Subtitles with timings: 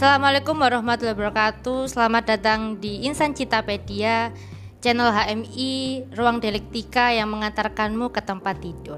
[0.00, 1.92] Assalamualaikum warahmatullahi wabarakatuh.
[1.92, 4.32] Selamat datang di Insan Citapedia,
[4.80, 8.96] channel HMI Ruang Dialektika yang mengantarkanmu ke tempat tidur.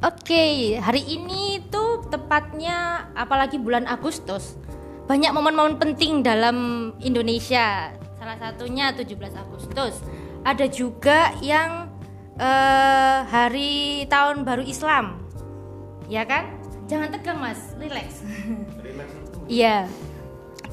[0.00, 4.56] Oke, hari ini tuh tepatnya apalagi bulan Agustus.
[5.04, 6.56] Banyak momen-momen penting dalam
[7.04, 7.92] Indonesia.
[8.16, 10.00] Salah satunya 17 Agustus.
[10.48, 11.92] Ada juga yang
[12.40, 15.20] eh, hari tahun baru Islam.
[16.08, 16.56] Ya kan?
[16.88, 17.76] Jangan tegang, Mas.
[17.76, 18.24] Relax.
[19.46, 19.86] Iya.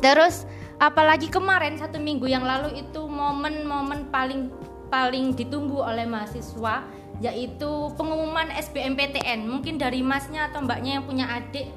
[0.04, 0.44] Terus
[0.84, 4.52] apalagi kemarin satu minggu yang lalu itu momen-momen paling
[4.92, 6.84] paling ditunggu oleh mahasiswa
[7.24, 9.48] yaitu pengumuman SBMPTN.
[9.48, 11.72] Mungkin dari masnya atau mbaknya yang punya adik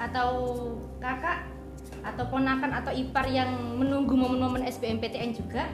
[0.00, 0.30] atau
[1.04, 1.44] kakak
[2.00, 5.68] atau ponakan atau ipar yang menunggu momen-momen SBMPTN juga.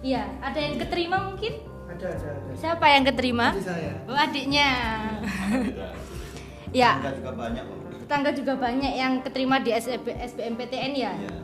[0.00, 1.60] Iya, ada yang keterima mungkin?
[1.86, 2.50] Ada, ada, ada.
[2.56, 3.52] Siapa yang keterima?
[3.52, 3.92] Adik saya.
[4.08, 4.68] Oh, adiknya.
[6.72, 7.64] ya, Tetangga juga banyak.
[8.10, 11.14] Tetangga juga banyak yang keterima di SB SBMPTN ya.
[11.14, 11.34] Iya.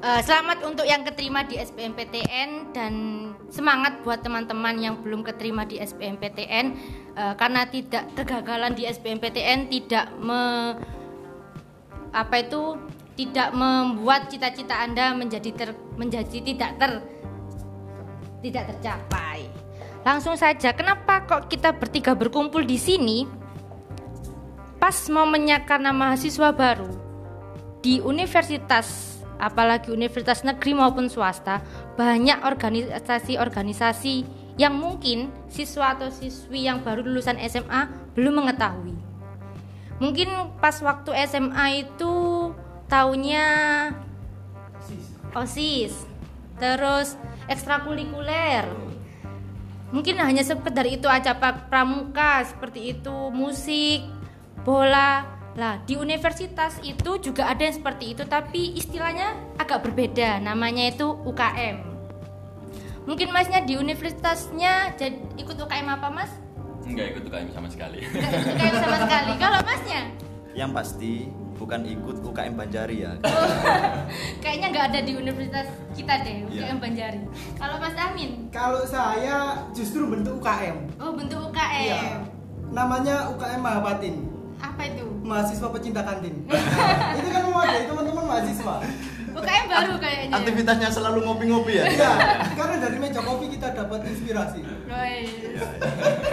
[0.00, 2.94] Eh, selamat untuk yang keterima di SBMPTN dan
[3.50, 6.66] semangat buat teman-teman yang belum keterima di SBMPTN
[7.18, 10.40] eh, karena tidak kegagalan di SBMPTN tidak me,
[12.14, 12.78] apa itu
[13.18, 17.02] tidak membuat cita-cita Anda menjadi ter, menjadi tidak ter
[18.46, 19.50] tidak tercapai.
[20.06, 23.39] Langsung saja, kenapa kok kita bertiga berkumpul di sini?
[24.90, 26.90] Pas momennya karena mahasiswa baru
[27.78, 31.62] di universitas, apalagi universitas negeri maupun swasta,
[31.94, 34.26] banyak organisasi-organisasi
[34.58, 37.86] yang mungkin siswa atau siswi yang baru lulusan SMA
[38.18, 38.98] belum mengetahui.
[40.02, 42.50] Mungkin pas waktu SMA itu
[42.90, 43.46] tahunnya
[45.38, 45.94] OSIS,
[46.58, 47.14] terus
[47.46, 48.66] ekstrakurikuler.
[49.94, 51.38] Mungkin hanya sekedar itu aja
[51.70, 54.18] pramuka seperti itu, musik,
[54.62, 55.38] bola.
[55.58, 60.38] Lah, di universitas itu juga ada yang seperti itu tapi istilahnya agak berbeda.
[60.38, 61.90] Namanya itu UKM.
[63.04, 66.30] Mungkin Masnya di universitasnya jadi ikut UKM apa, Mas?
[66.86, 67.98] Enggak ikut UKM sama sekali.
[68.06, 69.32] Enggak ikut UKM sama sekali.
[69.42, 70.02] Kalau Masnya?
[70.54, 71.12] Yang pasti
[71.58, 73.12] bukan ikut UKM Banjari ya.
[74.42, 76.80] Kayaknya nggak ada di universitas kita deh, UKM Iya.
[76.80, 77.20] Banjari.
[77.58, 78.30] Kalau Mas Amin?
[78.48, 80.76] Kalau saya justru bentuk UKM.
[80.96, 81.84] Oh, bentuk UKM.
[81.84, 82.02] Iya.
[82.70, 84.39] Namanya UKM Mahapatin.
[84.60, 85.06] Apa itu?
[85.24, 86.44] Mahasiswa pecinta kantin.
[87.18, 88.76] itu kan mewadahi teman-teman mahasiswa.
[89.30, 90.34] UKM baru kayaknya.
[90.36, 91.84] Aktivitasnya selalu ngopi-ngopi ya.
[91.86, 92.12] Iya,
[92.58, 94.60] karena dari meja kopi kita dapat inspirasi.
[94.90, 95.30] Guys.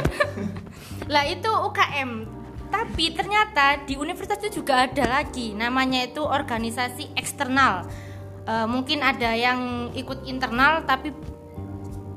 [1.13, 2.11] lah itu UKM.
[2.67, 7.87] Tapi ternyata di universitas itu juga ada lagi namanya itu organisasi eksternal.
[8.43, 11.15] Eh, mungkin ada yang ikut internal tapi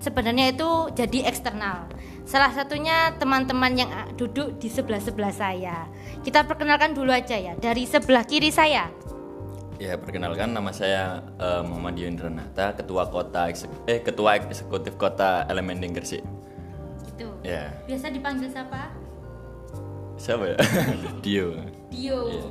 [0.03, 1.87] sebenarnya itu jadi eksternal.
[2.29, 5.89] Salah satunya teman-teman yang ah, duduk di sebelah-sebelah saya.
[6.21, 8.89] Kita perkenalkan dulu aja ya dari sebelah kiri saya.
[9.81, 13.49] ya perkenalkan nama saya eh, Muhammad Yundra Nata, ketua kota
[13.89, 16.21] eh ketua eksekutif kota Elemen Gresik.
[17.09, 17.29] Gitu.
[17.41, 17.73] Ya.
[17.89, 18.93] Biasa dipanggil siapa?
[20.21, 20.57] Siapa ya?
[21.25, 21.57] Dio.
[21.89, 22.21] Dio.
[22.29, 22.45] Iya.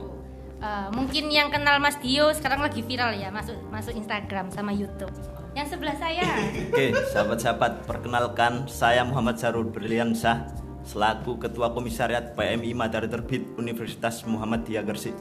[0.59, 5.13] Eh, mungkin yang kenal Mas Dio sekarang lagi viral ya masuk masuk Instagram sama YouTube.
[5.57, 6.25] Yang sebelah saya.
[6.69, 10.45] Oke, sahabat-sahabat, perkenalkan saya Muhammad Sarul Briliansah
[10.85, 15.17] selaku Ketua Komisariat PMI Matahari Terbit Universitas Muhammadiyah Gresik.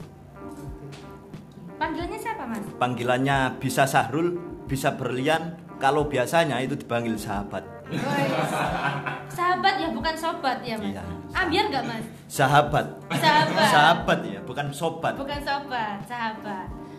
[1.79, 2.65] Panggilannya siapa Mas?
[2.77, 4.35] Panggilannya bisa Sahrul,
[4.67, 7.63] bisa Berlian, kalau biasanya itu dipanggil sahabat.
[9.31, 10.91] Sahabat ya bukan sobat ya Mas.
[10.91, 11.03] Iya.
[11.33, 12.05] Ambiar nggak Mas?
[12.27, 12.87] Sahabat.
[13.15, 13.69] Sahabat.
[13.71, 15.15] Sahabat ya, bukan sobat.
[15.15, 16.58] Bukan sobat, sahabat.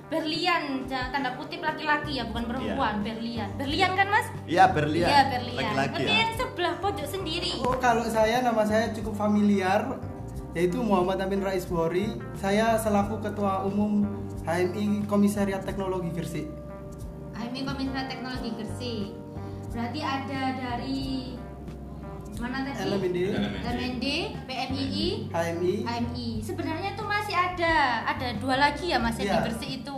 [0.09, 3.05] Berlian, tanda kutip laki-laki ya, bukan perempuan.
[3.05, 4.27] Berlian, Berlian kan Mas?
[4.49, 5.05] Iya, Berlian.
[5.05, 5.57] Iya Berlian.
[5.61, 6.17] Laki-laki ya.
[6.25, 7.53] yang sebelah pojok sendiri.
[7.61, 10.01] Oh, kalau saya nama saya cukup familiar
[10.57, 12.17] yaitu Muhammad Amin Rais Buhori.
[12.41, 14.01] Saya selaku Ketua Umum
[14.49, 16.49] HMI Komisariat Teknologi Gresik.
[17.37, 19.13] HMI Komisariat Teknologi Gresik.
[19.69, 21.37] Berarti ada dari
[22.39, 22.87] mana tadi?
[22.87, 23.17] LMND,
[23.61, 24.05] LMND,
[24.47, 26.29] PMII, HMI, HMI.
[26.39, 27.75] Sebenarnya itu masih ada,
[28.07, 29.35] ada dua lagi ya Mas yang Iya.
[29.35, 29.97] di Gresik itu.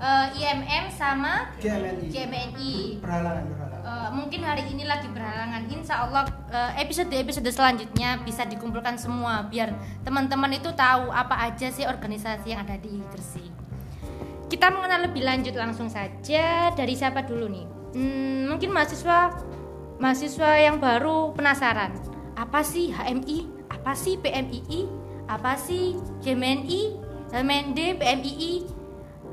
[0.00, 2.08] Eh, IMM sama GMNI.
[2.08, 2.74] GMNI.
[3.04, 3.84] Berhalangan, berhalangan.
[3.84, 5.68] Eh, mungkin hari ini lagi berhalangan.
[5.68, 6.24] Insya Allah
[6.76, 12.64] episode episode selanjutnya bisa dikumpulkan semua biar teman-teman itu tahu apa aja sih organisasi yang
[12.64, 13.52] ada di Gresik.
[14.48, 17.66] Kita mengenal lebih lanjut langsung saja dari siapa dulu nih?
[17.92, 19.36] Hmm, mungkin mahasiswa
[20.00, 21.92] mahasiswa yang baru penasaran
[22.40, 24.88] apa sih HMI, apa sih PMII,
[25.28, 25.92] apa sih
[26.24, 26.80] GMNI,
[27.36, 28.54] LMND, PMII.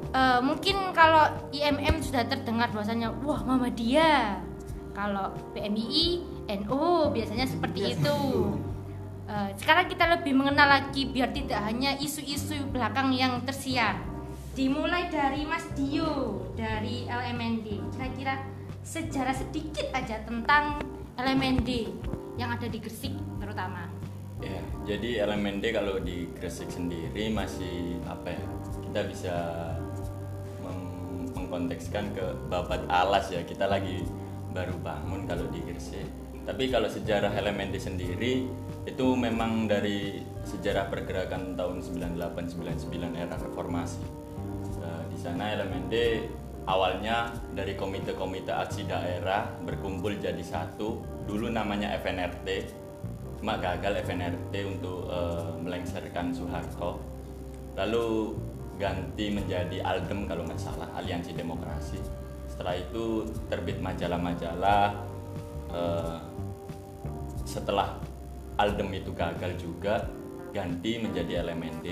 [0.08, 4.44] Eh, mungkin kalau IMM sudah terdengar bahwasanya wah Muhammadiyah.
[4.92, 8.20] Kalau PMII, NU biasanya seperti itu.
[9.28, 14.04] Eh, sekarang kita lebih mengenal lagi biar tidak hanya isu-isu belakang yang tersiar.
[14.52, 17.94] Dimulai dari Mas Dio dari LMND.
[17.94, 18.42] Kira-kira
[18.88, 20.80] sejarah sedikit aja tentang
[21.20, 21.92] LMND
[22.40, 23.92] yang ada di Gresik terutama.
[24.40, 28.44] Ya, jadi elemen D kalau di Gresik sendiri masih apa ya?
[28.88, 29.36] Kita bisa
[30.64, 33.44] mem- mengkontekskan ke babat alas ya.
[33.44, 34.08] Kita lagi
[34.56, 36.08] baru bangun kalau di Gresik.
[36.48, 38.48] Tapi kalau sejarah elemen D sendiri
[38.88, 44.00] itu memang dari sejarah pergerakan tahun 98-99 era reformasi.
[44.80, 46.24] Eh, di sana elemen D
[46.68, 51.00] awalnya dari komite-komite aksi daerah berkumpul jadi satu.
[51.24, 52.48] Dulu namanya FNRT,
[53.40, 57.00] cuma gagal FNRT untuk eh, melengsarkan Soeharto.
[57.80, 58.36] Lalu
[58.78, 61.98] ganti menjadi Aldem kalau nggak salah Aliansi Demokrasi.
[62.52, 64.92] Setelah itu terbit majalah-majalah
[65.72, 66.18] eh,
[67.48, 67.96] setelah
[68.60, 70.04] Aldem itu gagal juga
[70.52, 71.88] ganti menjadi LMND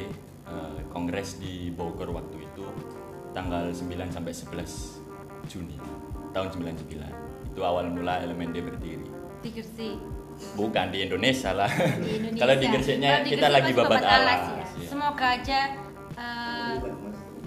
[0.51, 2.44] eh, Kongres di Bogor waktu itu
[3.35, 5.03] tanggal 9 sampai 11
[5.45, 5.75] Juni
[6.31, 9.07] tahun 99 itu awal mula LMND berdiri
[9.39, 9.99] Di Gresik.
[10.57, 11.69] Bukan di Indonesia lah.
[11.69, 12.41] Di Indonesia.
[12.41, 14.41] Kalau di Gresiknya di kita Gresik lagi masih babat alas.
[14.41, 14.55] ya.
[14.57, 14.87] ya.
[14.89, 15.59] Semoga aja
[16.15, 16.73] eh,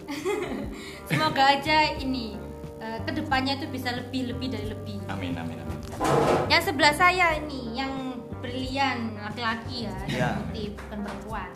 [1.10, 2.38] semoga aja ini
[2.78, 4.96] eh, ke depannya itu bisa lebih lebih dari lebih.
[5.08, 5.78] Amin amin amin.
[6.48, 7.92] Yang sebelah saya ini yang
[8.38, 10.28] brilian laki-laki ya, yang Ya.
[10.38, 11.50] putih bukan perempuan.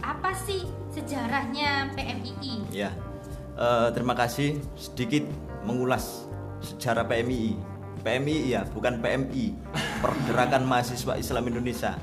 [0.00, 2.54] Apa sih sejarahnya PMII?
[2.70, 2.94] Ya,
[3.58, 5.26] eh, terima kasih sedikit
[5.66, 6.30] mengulas
[6.62, 7.58] sejarah PMII.
[7.98, 9.58] PMII ya, bukan PMI,
[9.98, 11.98] Pergerakan Mahasiswa Islam Indonesia.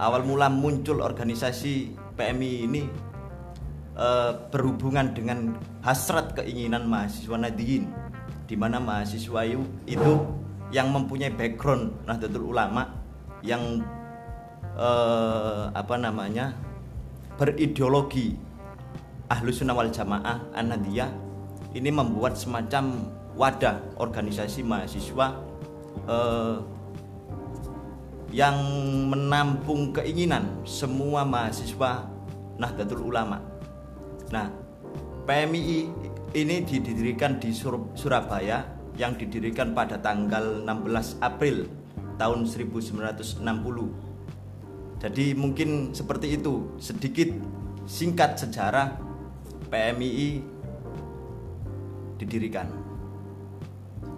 [0.00, 2.82] Awal mula muncul organisasi PMI ini
[3.96, 7.92] eh, berhubungan dengan hasrat keinginan mahasiswa Nadiyin,
[8.48, 9.44] di mana mahasiswa
[9.84, 10.14] itu,
[10.74, 12.90] yang mempunyai background Nahdlatul Ulama
[13.44, 13.84] yang
[14.74, 16.56] eh, apa namanya
[17.36, 18.45] berideologi
[19.26, 21.10] Ahlus Sunnah wal Jamaah An-Nadiyah
[21.74, 25.34] ini membuat semacam wadah organisasi mahasiswa
[26.06, 26.56] eh,
[28.30, 28.56] yang
[29.10, 32.06] menampung keinginan semua mahasiswa
[32.56, 33.42] Nahdlatul Ulama.
[34.30, 34.50] Nah,
[35.26, 35.90] PMII
[36.34, 38.62] ini didirikan di Sur- Surabaya
[38.96, 41.68] yang didirikan pada tanggal 16 April
[42.16, 43.42] tahun 1960.
[44.96, 47.28] Jadi mungkin seperti itu sedikit
[47.84, 48.96] singkat sejarah
[49.68, 50.40] PMII
[52.16, 52.68] didirikan.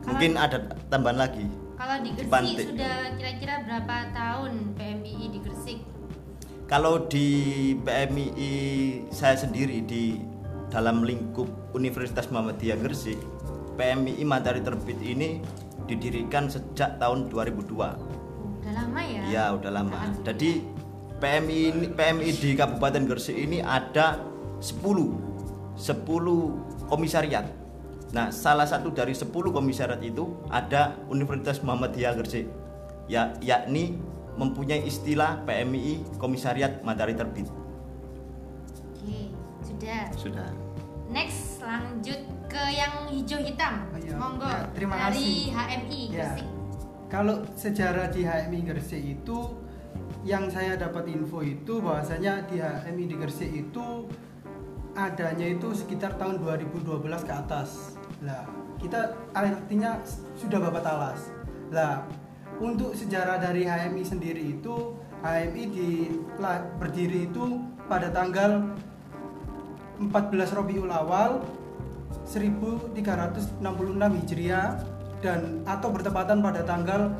[0.08, 1.46] Mungkin ada tambahan lagi.
[1.78, 2.66] Kalau di Gresik Dipantik.
[2.74, 5.78] sudah kira-kira berapa tahun PMII di Gresik?
[6.68, 7.28] Kalau di
[7.80, 8.52] PMII
[9.08, 10.20] saya sendiri di
[10.68, 13.16] dalam lingkup Universitas Muhammadiyah Gresik,
[13.80, 15.40] PMII Matahari Terbit ini
[15.88, 17.72] didirikan sejak tahun 2002.
[17.72, 19.22] Udah lama ya?
[19.32, 19.96] Ya, udah lama.
[20.26, 20.60] Jadi
[21.18, 24.20] PMI ini PMI di Kabupaten Gresik ini ada
[24.60, 25.37] 10
[25.78, 27.46] 10 komisariat.
[28.10, 32.50] Nah, salah satu dari 10 komisariat itu ada Universitas Muhammadiyah Gresik.
[33.08, 33.96] Ya, yakni
[34.38, 37.48] mempunyai istilah PMI Komisariat Matahari Terbit.
[38.94, 39.34] Oke,
[39.64, 40.02] sudah.
[40.14, 40.48] Sudah.
[41.08, 43.88] Next lanjut ke yang hijau hitam.
[43.90, 44.14] Oh iya.
[44.14, 44.46] Monggo.
[44.46, 45.36] Ya, terima dari kasih.
[45.56, 46.12] HMI Ya.
[46.12, 46.48] Gresik.
[47.08, 49.38] Kalau sejarah di HMI Gresik itu
[50.28, 54.04] yang saya dapat info itu bahwasanya di HMI di Gresik itu
[54.98, 56.82] adanya itu sekitar tahun 2012
[57.22, 57.94] ke atas.
[58.26, 58.42] Lah,
[58.82, 60.02] kita artinya
[60.34, 61.30] sudah babat alas.
[61.70, 62.02] Lah,
[62.58, 65.90] untuk sejarah dari HMI sendiri itu HMI di
[66.82, 68.74] berdiri itu pada tanggal
[70.02, 71.42] 14 Robiul Awal
[72.26, 73.62] 1366
[74.22, 74.78] Hijriah
[75.18, 77.10] dan atau bertepatan pada tanggal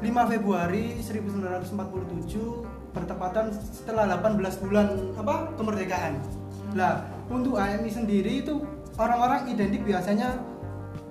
[0.00, 6.20] 5 Februari 1947 bertepatan setelah 18 bulan apa kemerdekaan.
[6.76, 8.60] Lah, untuk HMI sendiri itu
[9.00, 10.36] orang-orang identik biasanya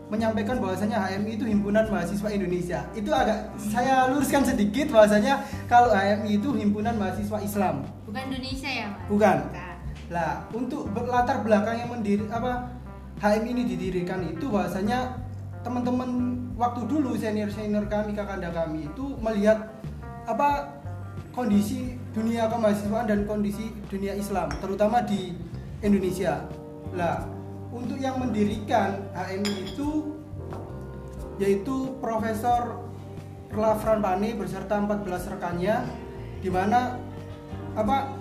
[0.05, 2.85] menyampaikan bahwasanya HMI itu himpunan mahasiswa Indonesia.
[2.93, 7.81] Itu agak saya luruskan sedikit bahwasanya kalau HMI itu himpunan mahasiswa Islam.
[8.05, 9.09] Bukan Indonesia ya, Mas?
[9.09, 9.37] Bukan.
[9.49, 9.73] Bukan.
[10.13, 12.69] Lah, untuk latar belakang yang mendiri apa
[13.17, 15.17] HM ini didirikan itu bahwasanya
[15.65, 19.65] teman-teman waktu dulu senior-senior kami, kakanda kami itu melihat
[20.29, 20.69] apa
[21.33, 25.33] kondisi dunia kemahasiswaan dan kondisi dunia Islam, terutama di
[25.85, 26.49] Indonesia.
[26.97, 27.23] Lah,
[27.69, 30.17] untuk yang mendirikan HMI itu
[31.37, 32.79] yaitu Profesor
[33.51, 35.83] Lafran Pane beserta 14 rekannya
[36.39, 36.99] di mana
[37.75, 38.11] apa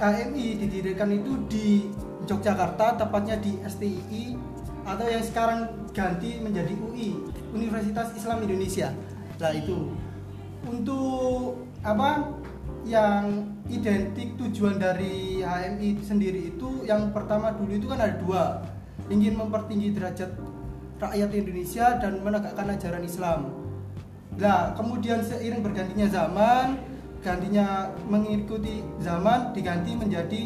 [0.00, 1.88] HMI didirikan itu di
[2.28, 4.36] Yogyakarta tepatnya di STII
[4.84, 7.16] atau yang sekarang ganti menjadi UI
[7.52, 8.92] Universitas Islam Indonesia
[9.40, 9.92] lah itu
[10.64, 12.32] untuk apa
[12.88, 18.42] yang identik tujuan dari HMI sendiri itu yang pertama dulu itu kan ada dua
[19.12, 20.32] ingin mempertinggi derajat
[20.98, 23.40] rakyat Indonesia dan menegakkan ajaran Islam.
[24.38, 26.78] Nah, kemudian seiring bergantinya zaman,
[27.22, 30.42] gantinya mengikuti zaman diganti menjadi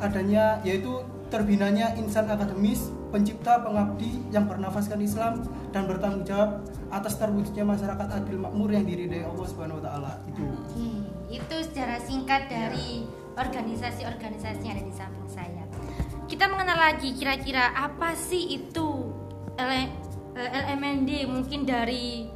[0.00, 5.40] adanya yaitu terbinanya insan akademis, pencipta, pengabdi yang bernafaskan Islam
[5.72, 6.60] dan bertanggung jawab
[6.92, 10.12] atas terwujudnya masyarakat adil makmur yang diridai Allah Subhanahu wa taala.
[10.28, 10.44] Itu.
[11.32, 13.08] Itu secara singkat dari
[13.40, 15.64] organisasi-organisasi yang ada di samping saya.
[16.28, 19.08] Kita mengenal lagi kira-kira apa sih itu
[19.56, 19.92] L-
[20.36, 22.28] LMND mungkin dari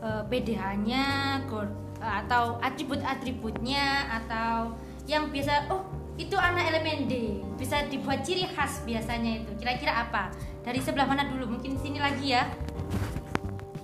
[0.00, 1.04] eh, PDH-nya
[2.00, 4.72] atau atribut-atributnya atau
[5.04, 7.12] yang biasa oh itu anak LMND
[7.60, 9.52] bisa dibuat ciri khas biasanya itu.
[9.56, 10.32] Kira-kira apa?
[10.64, 11.56] Dari sebelah mana dulu?
[11.56, 12.48] Mungkin sini lagi ya.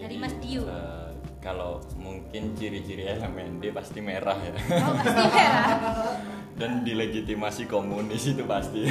[0.00, 0.64] Dari Jadi, Mas Dio.
[0.64, 4.52] eh, kalau mungkin ciri-ciri LMND pasti merah ya.
[4.80, 5.78] Oh pasti merah.
[6.58, 8.88] Dan dilegitimasi komunis itu pasti.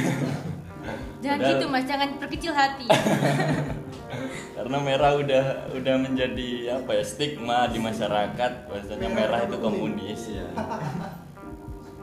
[1.22, 1.84] Jangan Padahal- gitu mas.
[1.86, 2.86] Jangan berkecil hati.
[4.56, 8.52] Karena merah udah udah menjadi apa ya stigma di masyarakat.
[8.70, 10.46] Bahwasanya merah itu komunis ya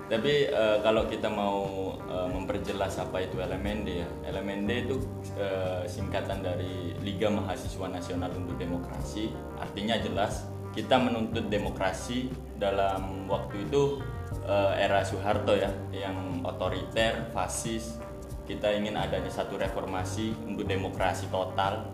[0.09, 4.97] tapi eh, kalau kita mau eh, memperjelas apa itu LMND ya LMND itu
[5.37, 9.29] eh, singkatan dari Liga Mahasiswa Nasional untuk Demokrasi.
[9.61, 14.01] Artinya jelas kita menuntut demokrasi dalam waktu itu
[14.49, 18.01] eh, era Soeharto ya yang otoriter fasis.
[18.49, 21.85] Kita ingin adanya satu reformasi untuk demokrasi total.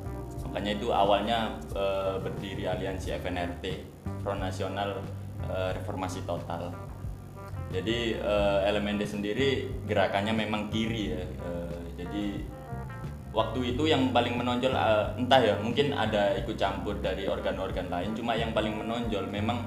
[0.47, 3.63] Makanya itu awalnya eh, berdiri aliansi FNRT
[4.23, 5.03] Front Nasional
[5.51, 6.84] eh, Reformasi Total
[7.73, 9.49] jadi eh, LMND sendiri
[9.89, 12.25] gerakannya memang kiri ya Eh, jadi
[13.31, 18.13] waktu itu yang paling menonjol eh, entah ya mungkin ada ikut campur dari organ-organ lain
[18.13, 19.65] cuma yang paling menonjol memang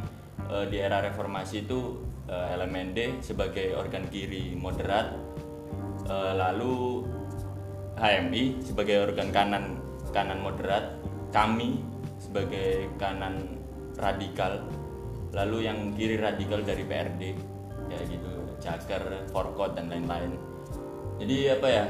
[0.51, 1.99] eh, di era reformasi itu
[2.31, 5.29] eh, LMND sebagai organ kiri moderat
[6.09, 7.05] Eh, lalu
[8.01, 9.77] HMI sebagai organ kanan
[10.09, 10.97] kanan moderat,
[11.37, 11.85] kami
[12.17, 13.61] sebagai kanan
[14.01, 14.65] radikal,
[15.37, 17.37] lalu yang kiri radikal dari PRD,
[17.89, 18.31] ya gitu,
[18.61, 20.37] Caker, Forkot dan lain-lain.
[21.19, 21.85] Jadi apa ya?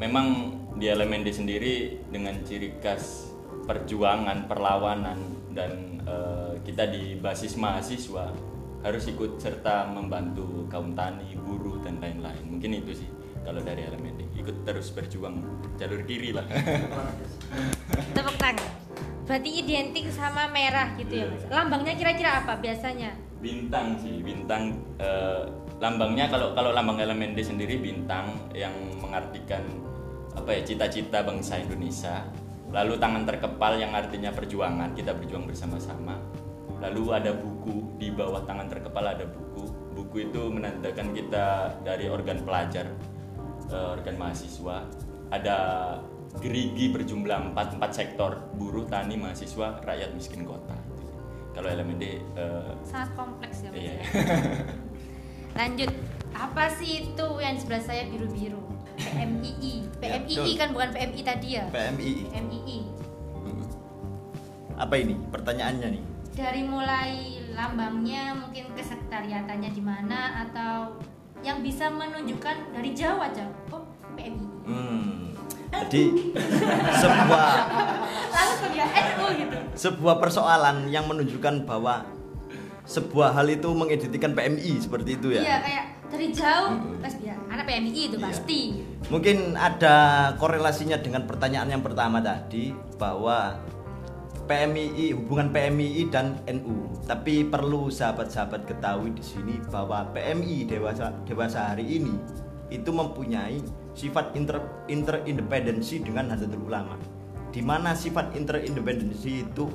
[0.00, 1.74] Memang di LMND sendiri
[2.10, 3.30] dengan ciri khas
[3.68, 5.18] perjuangan, perlawanan
[5.54, 8.34] dan eh, kita di basis mahasiswa
[8.82, 12.42] harus ikut serta membantu kaum tani, buruh dan lain-lain.
[12.50, 13.10] Mungkin itu sih
[13.46, 15.38] kalau dari LMND ikut terus berjuang
[15.78, 16.46] jalur kiri lah.
[18.16, 18.68] tepuk tangan
[19.26, 25.44] berarti identik sama merah gitu ya mas lambangnya kira-kira apa biasanya bintang sih bintang eh,
[25.82, 28.72] lambangnya kalau kalau lambang LMND sendiri bintang yang
[29.02, 29.66] mengartikan
[30.38, 32.22] apa ya cita-cita bangsa Indonesia.
[32.72, 36.16] Lalu tangan terkepal yang artinya perjuangan kita berjuang bersama-sama.
[36.80, 39.68] Lalu ada buku di bawah tangan terkepal ada buku.
[39.92, 42.88] Buku itu menandakan kita dari organ pelajar
[43.68, 44.88] eh, organ mahasiswa.
[45.34, 45.58] Ada
[46.40, 50.91] gerigi berjumlah empat empat sektor buruh tani mahasiswa rakyat miskin kota
[51.52, 53.92] kalau LMND eh, sangat kompleks ya mas Iya.
[53.92, 54.02] ya.
[55.58, 55.90] lanjut
[56.32, 58.60] apa sih itu yang di sebelah saya biru-biru
[58.94, 60.56] PMII Ya, PMII betul.
[60.56, 62.24] kan bukan PMI tadi ya PMII.
[62.28, 62.78] PMII
[64.74, 65.14] Apa ini?
[65.28, 66.04] Pertanyaannya nih.
[66.32, 67.12] dari mulai
[67.52, 70.96] lambangnya mungkin kesekretariatannya di mana atau
[71.38, 75.21] yang bisa menunjukkan dari Jawa aja oh PMII Hmm.
[75.72, 76.04] Jadi
[77.00, 77.48] sebuah
[78.32, 82.04] langsung ya NU gitu sebuah persoalan yang menunjukkan bahwa
[82.84, 85.58] sebuah hal itu mengeditikan PMI seperti itu iya ya.
[85.62, 88.26] kayak dari jauh pasti ya anak PMII itu Iya.
[88.28, 88.60] pasti
[89.08, 89.96] Mungkin ada
[90.40, 93.60] korelasinya dengan pertanyaan yang pertama tadi bahwa
[94.48, 96.88] PMII hubungan PMII dan NU.
[97.04, 102.16] Tapi perlu sahabat-sahabat ketahui di sini bahwa PMI dewasa dewasa hari ini
[102.72, 103.60] itu mempunyai
[103.92, 106.96] sifat inter interindependensi dengan Nahdlatul Ulama.
[107.52, 109.68] Di mana sifat interindependensi itu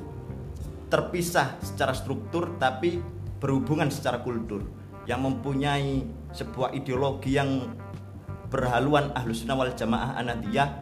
[0.88, 2.98] terpisah secara struktur tapi
[3.38, 4.64] berhubungan secara kultur
[5.06, 7.70] yang mempunyai sebuah ideologi yang
[8.48, 10.80] berhaluan ahlus sunnah wal jamaah anadiyah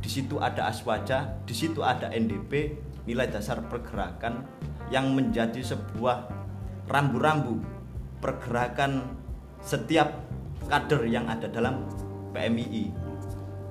[0.00, 2.76] di situ ada aswaja di situ ada NDP
[3.08, 4.44] nilai dasar pergerakan
[4.92, 6.28] yang menjadi sebuah
[6.86, 7.58] rambu-rambu
[8.20, 9.16] pergerakan
[9.64, 10.14] setiap
[10.68, 11.88] kader yang ada dalam
[12.36, 12.92] PMII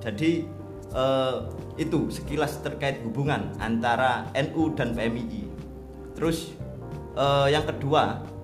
[0.02, 0.42] jadi
[0.90, 1.36] eh,
[1.78, 5.46] itu sekilas terkait hubungan antara NU dan PMII
[6.18, 6.50] terus
[7.14, 8.34] eh, yang kedua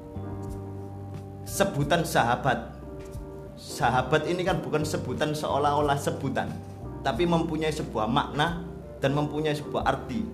[1.53, 2.73] sebutan sahabat.
[3.61, 6.51] Sahabat ini kan bukan sebutan seolah-olah sebutan
[7.05, 8.65] tapi mempunyai sebuah makna
[8.99, 10.25] dan mempunyai sebuah arti.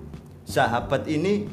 [0.46, 1.44] Sahabat ini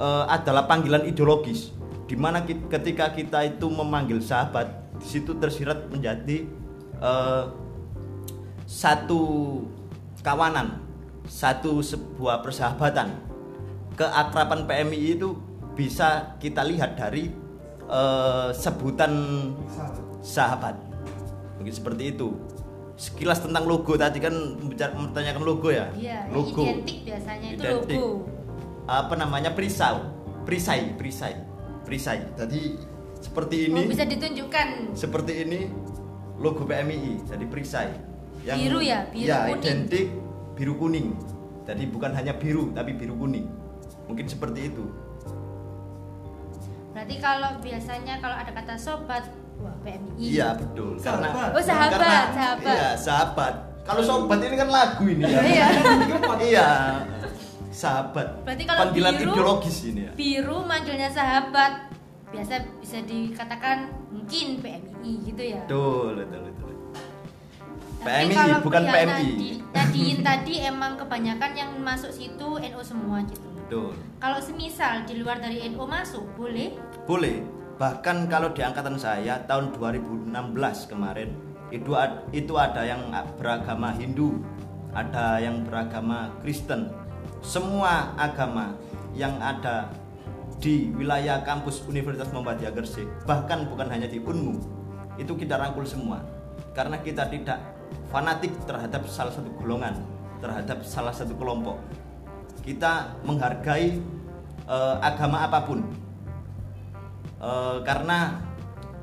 [0.00, 6.46] eh, adalah panggilan ideologis di mana ketika kita itu memanggil sahabat di situ tersirat menjadi
[6.98, 7.44] eh,
[8.66, 9.22] satu
[10.20, 10.82] kawanan
[11.26, 13.10] satu sebuah persahabatan.
[13.96, 15.34] Keakraban PMI itu
[15.74, 17.32] bisa kita lihat dari
[17.86, 19.12] eh, sebutan
[20.22, 20.76] sahabat.
[21.58, 22.30] Mungkin seperti itu.
[22.96, 25.92] Sekilas tentang logo tadi kan mempertanyakan logo ya?
[25.92, 26.64] Iya, logo.
[26.64, 27.98] identik biasanya itu Identik.
[28.00, 28.24] logo.
[28.88, 29.52] apa namanya?
[29.52, 30.00] Perisau.
[30.46, 31.34] Perisai perisai
[31.84, 32.22] perisai.
[32.38, 32.78] Jadi
[33.18, 34.96] seperti ini Oh, bisa ditunjukkan.
[34.96, 35.60] seperti ini
[36.36, 37.92] logo PMII jadi perisai
[38.46, 39.58] Biru ya, biru ya, kuning.
[39.58, 40.06] identik
[40.52, 41.08] biru kuning
[41.64, 43.46] jadi bukan hanya biru tapi biru kuning
[44.06, 44.86] mungkin seperti itu
[46.90, 49.28] Berarti kalau biasanya kalau ada kata sobat,
[49.58, 50.16] wah PMI.
[50.16, 51.48] iya betul karena Sahabat.
[51.50, 52.72] Oh, sahabat, karena- sahabat.
[52.72, 55.66] iya sahabat kalau sobat ini kan lagu ini ya Iya.
[56.48, 56.68] iya
[57.68, 61.85] sahabat Berarti kalau panggilan biru, ideologis ini ya Biru manggilnya sahabat.
[62.36, 65.60] Biasa bisa dikatakan mungkin PMI gitu ya.
[65.64, 66.70] betul betul betul
[68.06, 69.28] Tapi PMI, kalau bukan yang PMI.
[69.72, 73.48] Nadiin tadi emang kebanyakan yang masuk situ NU semua gitu.
[73.66, 76.76] betul Kalau semisal di luar dari NU masuk, boleh?
[77.08, 77.40] Boleh.
[77.76, 80.32] Bahkan kalau di angkatan saya tahun 2016
[80.88, 81.28] kemarin
[81.74, 81.92] itu
[82.32, 84.38] itu ada yang beragama Hindu,
[84.94, 86.88] ada yang beragama Kristen.
[87.44, 88.72] Semua agama
[89.12, 89.92] yang ada
[90.60, 94.56] di wilayah kampus Universitas Muhammadiyah Gresik, bahkan bukan hanya di Unmu,
[95.20, 96.24] itu kita rangkul semua.
[96.72, 97.60] Karena kita tidak
[98.12, 100.00] fanatik terhadap salah satu golongan,
[100.40, 101.76] terhadap salah satu kelompok.
[102.64, 104.00] Kita menghargai
[104.66, 105.84] eh, agama apa pun,
[107.36, 108.40] Eh, karena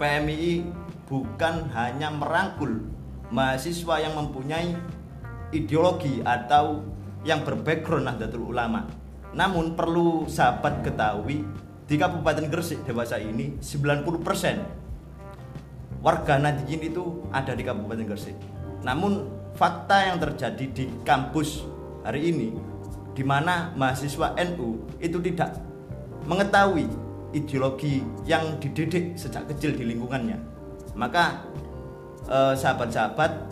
[0.01, 0.65] PMI
[1.05, 2.81] bukan hanya merangkul
[3.29, 4.73] mahasiswa yang mempunyai
[5.53, 6.81] ideologi atau
[7.21, 8.89] yang berbackground Nahdlatul Ulama.
[9.33, 11.41] Namun perlu sahabat ketahui
[11.89, 18.37] di Kabupaten Gresik dewasa ini 90% warga Nadiyin itu ada di Kabupaten Gresik.
[18.85, 19.25] Namun
[19.57, 21.65] fakta yang terjadi di kampus
[22.05, 22.53] hari ini
[23.13, 25.57] di mana mahasiswa NU itu tidak
[26.29, 26.85] mengetahui
[27.33, 30.37] ideologi yang dididik sejak kecil di lingkungannya.
[30.93, 31.41] Maka
[32.29, 33.49] eh, sahabat-sahabat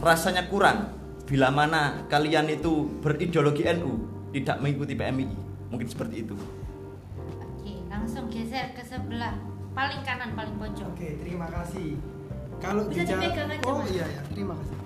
[0.00, 0.96] rasanya kurang
[1.28, 5.26] bila mana kalian itu berideologi NU tidak mengikuti PMI.
[5.68, 6.34] Mungkin seperti itu.
[7.40, 9.34] Oke, langsung geser ke sebelah
[9.70, 10.88] paling kanan paling pojok.
[10.90, 11.94] Oke, terima kasih.
[12.60, 13.88] Kalau Bisa bicara- dipegang aja, Oh Mas.
[13.88, 14.76] iya ya, terima kasih.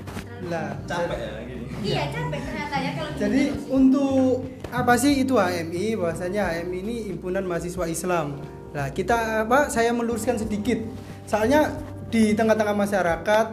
[0.45, 1.65] Lah, Capek ya gini.
[1.83, 4.29] Iya capek ternyata ya kalau Jadi untuk
[4.71, 5.97] apa sih itu HMI?
[5.97, 8.27] Bahwasanya HMI ini himpunan mahasiswa Islam.
[8.71, 9.67] Nah, kita apa?
[9.69, 10.79] Saya meluruskan sedikit.
[11.25, 11.73] Soalnya
[12.09, 13.47] di tengah-tengah masyarakat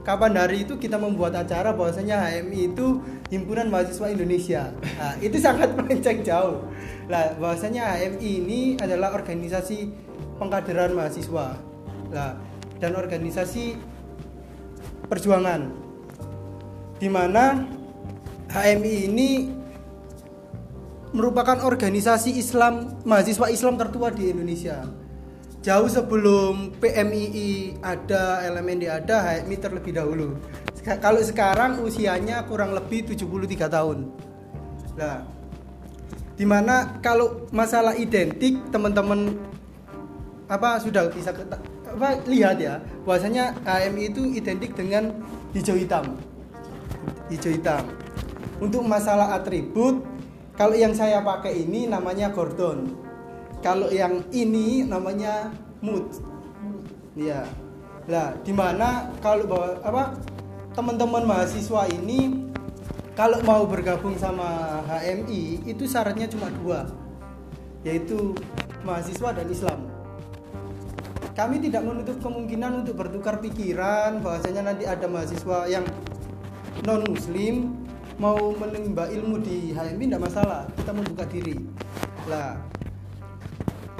[0.00, 4.72] kapan hari itu kita membuat acara bahwasanya HMI itu himpunan mahasiswa Indonesia.
[4.96, 6.64] Nah, itu sangat melenceng jauh.
[7.06, 9.92] Nah, bahwasanya HMI ini adalah organisasi
[10.40, 11.60] pengkaderan mahasiswa.
[12.10, 12.32] Nah,
[12.80, 13.76] dan organisasi
[15.06, 15.68] perjuangan
[16.96, 17.64] di mana
[18.48, 19.30] HMI ini
[21.10, 24.99] merupakan organisasi Islam mahasiswa Islam tertua di Indonesia.
[25.60, 30.32] Jauh sebelum PMII ada, LMND ada, HMI terlebih dahulu.
[30.80, 34.08] Kalau sekarang usianya kurang lebih 73 tahun.
[34.96, 35.20] Nah,
[36.40, 39.36] di mana kalau masalah identik teman-teman
[40.48, 45.12] apa sudah bisa apa lihat ya bahwasanya HMI itu identik dengan
[45.52, 46.16] hijau hitam
[47.28, 47.84] hijau hitam
[48.56, 50.00] untuk masalah atribut
[50.56, 53.09] kalau yang saya pakai ini namanya Gordon
[53.60, 55.52] kalau yang ini namanya
[55.84, 56.08] mood.
[57.16, 57.44] Ya
[58.08, 60.16] lah di mana kalau bawa apa
[60.72, 62.48] teman-teman mahasiswa ini
[63.12, 66.88] kalau mau bergabung sama HMI itu syaratnya cuma dua
[67.84, 68.32] yaitu
[68.84, 69.80] mahasiswa dan Islam.
[71.36, 75.84] Kami tidak menutup kemungkinan untuk bertukar pikiran bahwasanya nanti ada mahasiswa yang
[76.84, 77.76] non muslim
[78.20, 81.56] mau menimba ilmu di HMI tidak masalah kita membuka diri.
[82.28, 82.60] Lah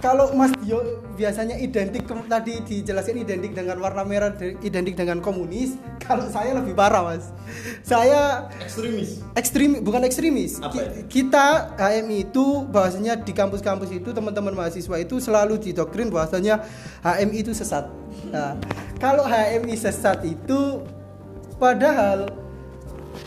[0.00, 0.80] kalau Mas Dio
[1.14, 6.72] biasanya identik tadi dijelaskan identik dengan warna merah de- identik dengan komunis kalau saya lebih
[6.72, 7.28] parah Mas
[7.84, 9.20] saya Ekstremis.
[9.36, 11.20] ekstrim bukan ekstremis Apa itu?
[11.20, 16.64] kita HMI itu bahwasanya di kampus-kampus itu teman-teman mahasiswa itu selalu didoktrin bahwasanya
[17.04, 17.84] HMI itu sesat
[18.32, 18.56] nah,
[18.96, 20.80] kalau HMI sesat itu
[21.60, 22.32] padahal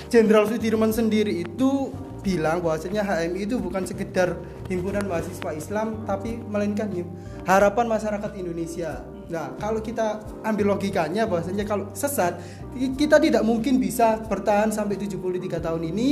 [0.10, 4.40] Jenderal Sudirman sendiri itu bilang bahwasanya HMI itu bukan sekedar
[4.72, 6.88] himpunan mahasiswa Islam tapi melainkan
[7.44, 9.04] harapan masyarakat Indonesia.
[9.28, 12.40] Nah, kalau kita ambil logikanya bahwasanya kalau sesat
[12.96, 16.10] kita tidak mungkin bisa bertahan sampai 73 tahun ini.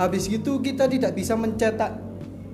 [0.00, 2.00] Habis itu kita tidak bisa mencetak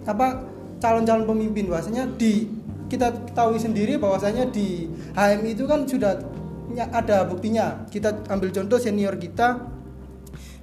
[0.04, 0.42] apa
[0.82, 2.50] calon-calon pemimpin bahwasanya di
[2.88, 6.18] kita ketahui sendiri bahwasanya di HMI itu kan sudah
[6.92, 9.60] ada buktinya kita ambil contoh senior kita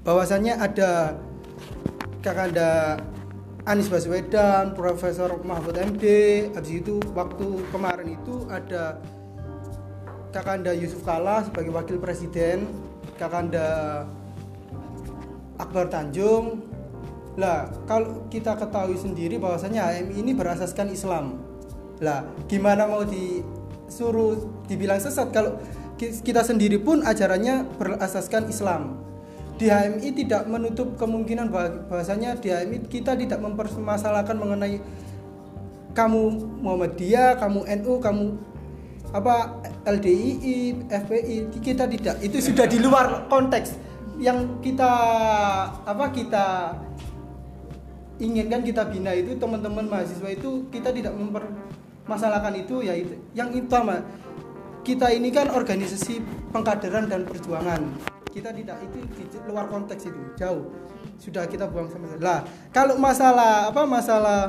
[0.05, 1.17] bahwasanya ada
[2.25, 2.97] kakanda
[3.69, 6.05] Anies Baswedan, Profesor Mahfud MD,
[6.57, 8.97] habis itu waktu kemarin itu ada
[10.33, 12.65] kakanda Yusuf Kala sebagai wakil presiden,
[13.21, 14.01] kakanda
[15.61, 16.65] Akbar Tanjung.
[17.37, 21.41] Lah, kalau kita ketahui sendiri bahwasanya HMI ini berasaskan Islam.
[22.01, 25.57] Lah, gimana mau disuruh dibilang sesat kalau
[25.99, 29.04] ki- kita sendiri pun ajarannya berasaskan Islam.
[29.55, 34.83] Di HMI tidak menutup kemungkinan bah- bahwasanya di HMI kita tidak mempermasalahkan mengenai
[35.95, 36.21] kamu
[36.59, 38.25] Muhammadiyah, kamu NU, kamu
[39.15, 42.19] apa LDII, FPI, kita tidak.
[42.19, 43.79] Itu sudah di luar konteks
[44.19, 44.91] yang kita
[45.83, 46.75] apa kita
[48.19, 53.99] inginkan kita bina itu teman-teman mahasiswa itu kita tidak mempermasalahkan itu ya itu yang utama
[54.87, 56.23] kita ini kan organisasi
[56.55, 57.83] pengkaderan dan perjuangan
[58.35, 60.67] kita tidak itu di luar konteks itu jauh
[61.15, 62.27] sudah kita buang sama sekali.
[62.27, 62.39] lah
[62.75, 64.39] kalau masalah apa masalah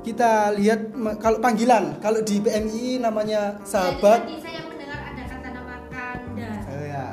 [0.00, 5.74] kita lihat kalau panggilan kalau di PMI namanya sahabat Tadi saya mendengar ada kata nama
[5.92, 6.50] Kanda.
[6.70, 7.06] Oh ya.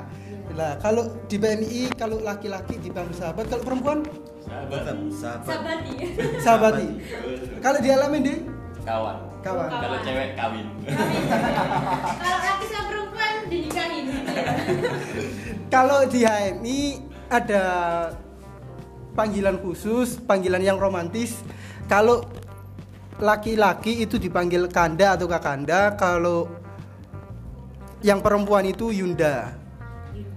[0.53, 3.99] Lah kalau di PMI kalau laki-laki dipanggil sahabat, kalau perempuan
[4.45, 5.49] Tetap sahabat.
[5.49, 5.95] Sabati.
[6.37, 6.87] sahabati.
[7.59, 8.39] Kalau di alamin deh
[8.85, 9.67] kawan kawan.
[9.67, 9.81] Kawan.
[9.83, 10.67] kalau cewek kawin
[12.23, 14.05] Kalau laki sama perempuan dinikahin.
[15.67, 16.81] Kalau di HMI
[17.27, 17.63] ada
[19.13, 21.43] panggilan khusus, panggilan yang romantis.
[21.91, 22.23] Kalau
[23.19, 26.49] laki-laki itu dipanggil kanda atau kakanda, kalau
[28.05, 29.57] yang perempuan itu Yunda.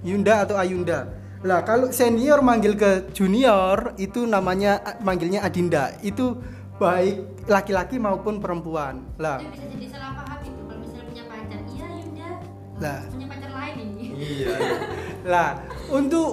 [0.06, 1.10] Yunda atau Ayunda.
[1.44, 5.92] Lah kalau senior manggil ke junior itu namanya manggilnya Adinda.
[6.00, 6.40] Itu
[6.76, 9.00] baik laki-laki maupun perempuan.
[9.16, 11.60] Lah, Itu bisa jadi salah paham itu kalau misalnya punya pacar.
[11.72, 12.30] Iya Yunda.
[12.76, 13.00] Lah.
[13.08, 14.04] Punya pacar lain ini.
[14.16, 14.54] Iya.
[15.32, 15.50] lah
[15.90, 16.30] untuk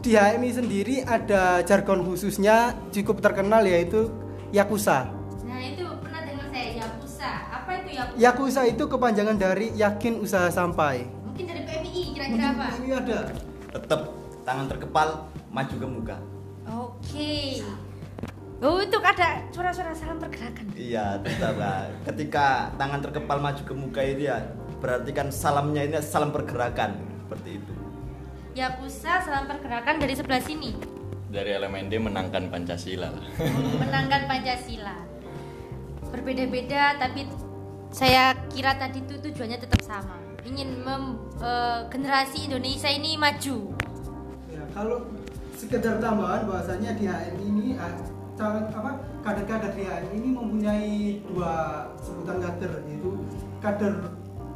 [0.00, 4.10] di HMI sendiri ada jargon khususnya cukup terkenal yaitu
[4.50, 5.06] Yakuza.
[5.46, 7.30] Nah itu pernah dengar saya Yakuza.
[7.54, 8.18] Apa itu Yakuza?
[8.18, 11.06] Yakuza itu kepanjangan dari yakin usaha sampai.
[11.30, 12.66] Mungkin dari PMI kira-kira apa?
[12.82, 13.18] Ini ada.
[13.70, 14.00] Tetap
[14.42, 15.08] tangan terkepal
[15.54, 16.16] maju ke muka.
[16.66, 17.62] Oke.
[18.60, 20.68] Oh itu ada suara-suara salam pergerakan.
[20.76, 21.88] Iya, tetap lah.
[22.04, 24.36] Ketika tangan terkepal maju ke muka itu ya
[24.80, 27.72] berarti kan salamnya ini salam pergerakan seperti itu.
[28.52, 30.76] Yakuza salam pergerakan dari sebelah sini.
[31.30, 33.22] dari elemen D menangkan Pancasila lah
[33.78, 34.98] menangkan Pancasila.
[36.10, 37.22] Berbeda-beda tapi
[37.94, 40.18] saya kira tadi itu tujuannya tetap sama.
[40.42, 43.78] Ingin mem, eh, generasi Indonesia ini maju.
[44.50, 45.06] Ya, kalau
[45.54, 47.66] sekedar tambahan bahwasanya di HMI ini
[48.40, 53.10] calon apa kader-kader HMI ini mempunyai dua sebutan kader yaitu
[53.60, 53.94] kader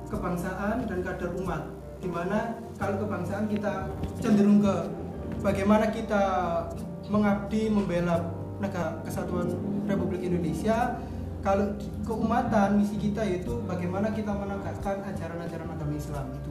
[0.09, 1.69] kebangsaan dan kader umat.
[2.01, 3.93] Di mana kalau kebangsaan kita
[4.25, 4.75] cenderung ke
[5.45, 6.25] bagaimana kita
[7.13, 9.53] mengabdi membela negara kesatuan
[9.85, 10.97] Republik Indonesia.
[11.45, 11.77] Kalau
[12.09, 16.51] keumatan misi kita yaitu bagaimana kita menegakkan ajaran-ajaran agama Islam itu.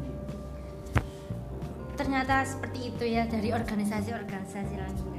[1.98, 5.13] Ternyata seperti itu ya dari organisasi-organisasi lain.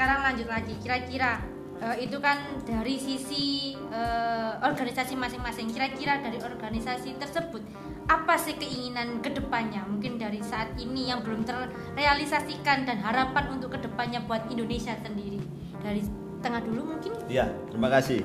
[0.00, 0.72] Sekarang lanjut lagi.
[0.80, 1.44] Kira-kira
[1.76, 5.68] eh, itu kan dari sisi eh, organisasi masing-masing.
[5.76, 7.60] Kira-kira dari organisasi tersebut
[8.08, 9.84] apa sih keinginan ke depannya?
[9.84, 15.36] Mungkin dari saat ini yang belum terrealisasikan dan harapan untuk ke depannya buat Indonesia sendiri.
[15.84, 16.00] Dari
[16.40, 18.24] tengah dulu mungkin Iya, terima kasih.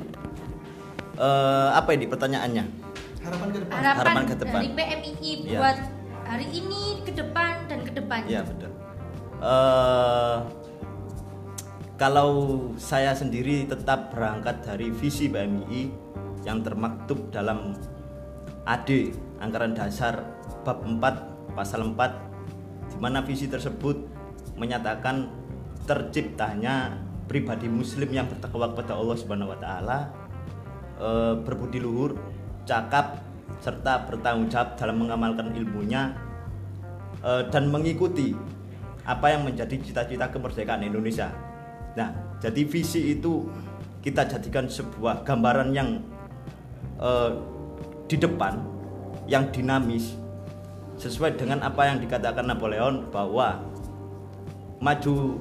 [1.20, 2.64] Eh, apa ini pertanyaannya?
[3.20, 3.76] Harapan ke depan.
[3.84, 4.60] harapan, Harapan ke depan.
[4.64, 5.60] dari PMII Iya.
[5.60, 5.78] buat
[6.24, 8.32] hari ini ke depan dan ke depannya.
[8.32, 8.72] Iya betul.
[9.44, 10.38] Eh,
[11.96, 15.88] kalau saya sendiri tetap berangkat dari visi PMI
[16.44, 17.72] yang termaktub dalam
[18.68, 20.20] AD Anggaran Dasar
[20.68, 23.96] bab 4 pasal 4 di mana visi tersebut
[24.60, 25.32] menyatakan
[25.88, 27.00] terciptanya
[27.32, 30.00] pribadi muslim yang bertakwa kepada Allah Subhanahu wa taala
[31.00, 32.20] eh, berbudi luhur,
[32.68, 33.24] cakap
[33.64, 36.12] serta bertanggung jawab dalam mengamalkan ilmunya
[37.24, 38.36] eh, dan mengikuti
[39.06, 41.45] apa yang menjadi cita-cita kemerdekaan Indonesia.
[41.96, 42.12] Nah,
[42.44, 43.48] jadi visi itu
[44.04, 46.04] kita jadikan sebuah gambaran yang
[47.00, 47.32] eh,
[48.06, 48.62] di depan,
[49.26, 50.14] yang dinamis,
[50.96, 53.64] sesuai dengan apa yang dikatakan Napoleon bahwa
[54.80, 55.40] maju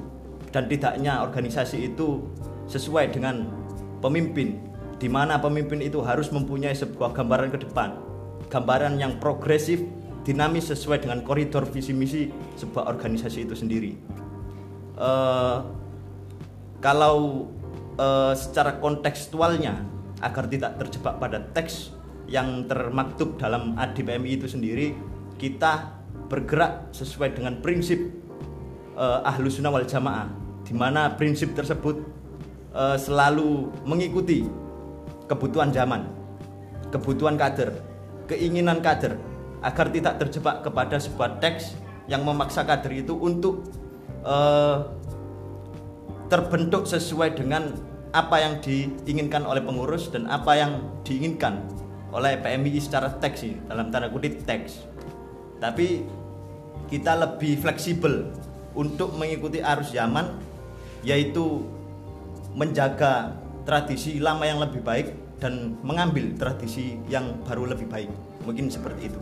[0.51, 2.23] dan tidaknya organisasi itu
[2.65, 3.45] sesuai dengan
[3.99, 4.57] pemimpin
[4.95, 7.99] di mana pemimpin itu harus mempunyai sebuah gambaran ke depan
[8.47, 9.83] gambaran yang progresif
[10.25, 13.93] dinamis sesuai dengan koridor visi misi sebuah organisasi itu sendiri.
[14.97, 15.57] Eh,
[16.85, 17.49] kalau
[17.97, 19.81] eh, secara kontekstualnya
[20.21, 21.89] agar tidak terjebak pada teks
[22.29, 24.93] yang termaktub dalam ADPMI itu sendiri
[25.41, 25.97] kita
[26.29, 27.97] bergerak sesuai dengan prinsip
[28.93, 30.29] eh, ahlus sunnah wal jamaah
[30.61, 32.05] di mana prinsip tersebut
[32.77, 34.45] eh, selalu mengikuti
[35.25, 36.05] kebutuhan zaman
[36.93, 37.81] kebutuhan kader
[38.29, 39.17] keinginan kader
[39.65, 41.73] agar tidak terjebak kepada sebuah teks
[42.05, 43.65] yang memaksa kader itu untuk
[44.21, 44.77] eh,
[46.27, 47.75] terbentuk sesuai dengan
[48.15, 51.59] apa yang diinginkan oleh pengurus dan apa yang diinginkan
[52.15, 54.87] oleh PMI secara teks sih dalam tanda kutip teks.
[55.59, 56.07] Tapi
[56.87, 58.31] kita lebih fleksibel
[58.71, 60.31] untuk mengikuti arus zaman
[61.03, 61.67] yaitu
[62.55, 63.35] menjaga
[63.67, 65.11] tradisi lama yang lebih baik
[65.43, 68.07] dan mengambil tradisi yang baru lebih baik.
[68.47, 69.19] Mungkin seperti itu.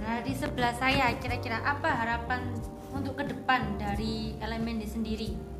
[0.00, 2.56] Nah di sebelah saya kira-kira apa harapan
[2.96, 5.57] untuk ke depan dari elemen di sendiri?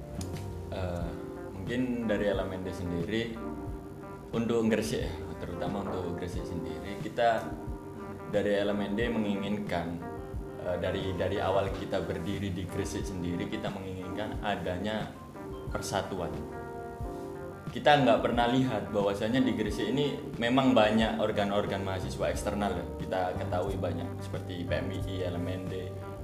[0.69, 1.11] Eh,
[1.57, 3.33] mungkin dari elemen sendiri
[4.37, 7.41] untuk Gresik ya, terutama untuk Gresik sendiri kita
[8.29, 9.97] dari elemen menginginkan
[10.61, 15.09] eh, dari dari awal kita berdiri di Gresik sendiri kita menginginkan adanya
[15.73, 16.33] persatuan
[17.69, 22.85] kita nggak pernah lihat bahwasanya di Gresik ini memang banyak organ-organ mahasiswa eksternal ya.
[23.01, 25.73] kita ketahui banyak seperti PMI, LMND,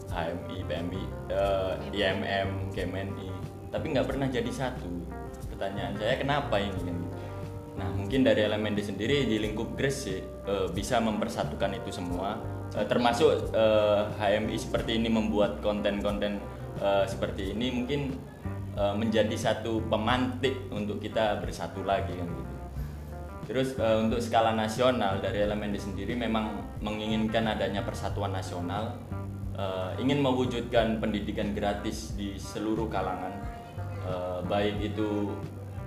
[0.08, 3.33] HMI, PMI, eh, IMM, KMNI
[3.74, 4.86] tapi nggak pernah jadi satu
[5.50, 6.94] pertanyaan saya kenapa ini?
[7.74, 12.38] Nah mungkin dari LMND sendiri di lingkup Gresik eh, bisa mempersatukan itu semua.
[12.78, 16.38] Eh, termasuk eh, HMI seperti ini membuat konten-konten
[16.78, 18.14] eh, seperti ini mungkin
[18.78, 22.54] eh, menjadi satu pemantik untuk kita bersatu lagi kan gitu.
[23.50, 28.96] Terus eh, untuk skala nasional dari elemen sendiri memang menginginkan adanya persatuan nasional,
[29.58, 33.34] eh, ingin mewujudkan pendidikan gratis di seluruh kalangan,
[34.04, 35.32] eh, baik itu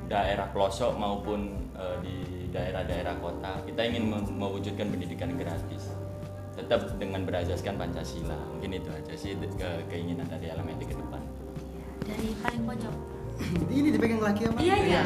[0.07, 2.15] daerah pelosok maupun eh, di
[2.49, 3.59] daerah-daerah kota.
[3.63, 5.91] Kita ingin mewujudkan pendidikan gratis,
[6.55, 8.39] tetap dengan berasaskan Pancasila.
[8.55, 11.21] Mungkin itu aja sih ke- keinginan dari elemen ke depan.
[12.01, 12.95] Dari paling pojok.
[13.69, 14.57] Ini dipegang lagi apa?
[14.57, 15.03] Iya iya.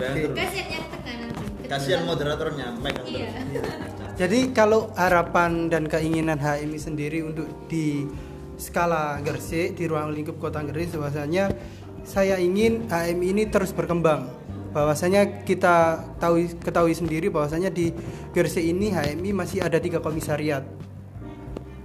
[0.00, 1.66] Yang tengah nanti.
[1.68, 3.28] kasihan moderatornya megang Iya.
[4.20, 8.08] Jadi kalau harapan dan keinginan HMI sendiri untuk di
[8.58, 11.52] skala Gresik di ruang lingkup Kota Gresik bahwasanya
[12.08, 14.32] saya ingin HMI ini terus berkembang.
[14.72, 17.92] Bahwasanya kita tahu ketahui sendiri bahwasanya di
[18.32, 20.64] Gresik ini HMI masih ada tiga komisariat.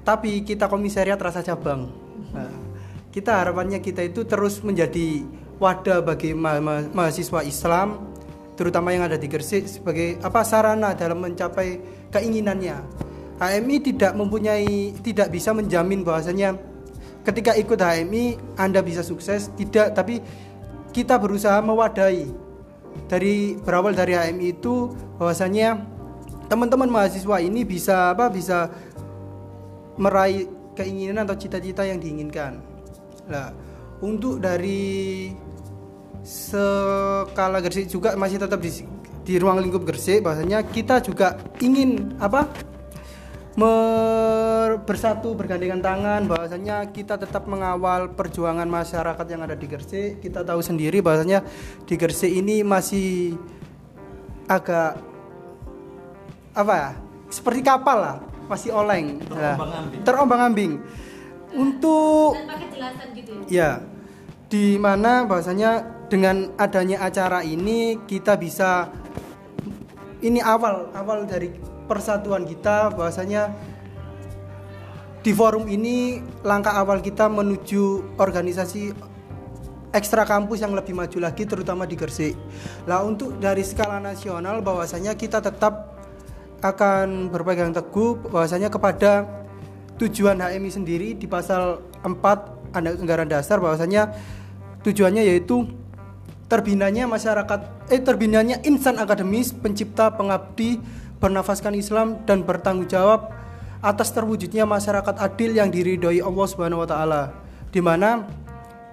[0.07, 1.91] Tapi kita komisariat rasa cabang.
[2.31, 2.51] Nah,
[3.11, 5.23] kita harapannya kita itu terus menjadi
[5.59, 8.15] wadah bagi ma- ma- mahasiswa Islam
[8.55, 12.79] terutama yang ada di Gresik sebagai apa sarana dalam mencapai keinginannya.
[13.43, 16.72] HMI tidak mempunyai tidak bisa menjamin bahwasanya
[17.23, 20.19] ketika ikut HMI Anda bisa sukses tidak tapi
[20.93, 22.29] kita berusaha mewadahi
[23.09, 25.81] dari berawal dari HMI itu bahwasanya
[26.51, 28.69] teman-teman mahasiswa ini bisa apa bisa
[29.97, 30.45] meraih
[30.77, 32.61] keinginan atau cita-cita yang diinginkan.
[33.29, 33.53] Nah,
[34.01, 35.29] untuk dari
[36.25, 38.71] skala Gresik juga masih tetap di,
[39.23, 42.49] di ruang lingkup Gresik bahwasanya kita juga ingin apa
[44.81, 50.63] bersatu bergandengan tangan bahwasanya kita tetap mengawal perjuangan masyarakat yang ada di Gresik kita tahu
[50.65, 51.45] sendiri bahwasanya
[51.85, 53.37] di Gresik ini masih
[54.49, 54.97] agak
[56.53, 56.89] apa ya
[57.29, 58.17] seperti kapal lah
[58.49, 60.01] masih oleng Nah, Terombang-ambing.
[60.03, 60.71] terombang-ambing
[61.53, 62.33] untuk
[63.13, 63.49] gitu ya.
[63.49, 63.71] Ya,
[64.49, 68.89] di mana bahwasanya dengan adanya acara ini kita bisa
[70.21, 71.49] ini awal awal dari
[71.89, 73.49] persatuan kita bahwasanya
[75.23, 78.91] di forum ini langkah awal kita menuju organisasi
[79.95, 82.35] ekstra kampus yang lebih maju lagi terutama di Gresik.
[82.83, 85.95] Lah untuk dari skala nasional bahwasanya kita tetap
[86.59, 89.23] akan berpegang teguh bahwasanya kepada
[89.95, 94.11] tujuan HMI sendiri di pasal 4 anggaran dasar bahwasanya
[94.83, 95.69] tujuannya yaitu
[96.51, 100.83] terbinanya masyarakat eh terbinanya insan akademis pencipta pengabdi
[101.21, 103.42] bernafaskan Islam dan bertanggung jawab
[103.83, 107.35] atas terwujudnya masyarakat adil yang diridhoi Allah Subhanahu wa taala
[107.75, 108.23] di mana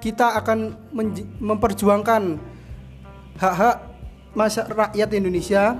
[0.02, 0.90] kita akan
[1.38, 2.22] memperjuangkan
[3.38, 3.76] hak-hak
[4.74, 5.78] rakyat Indonesia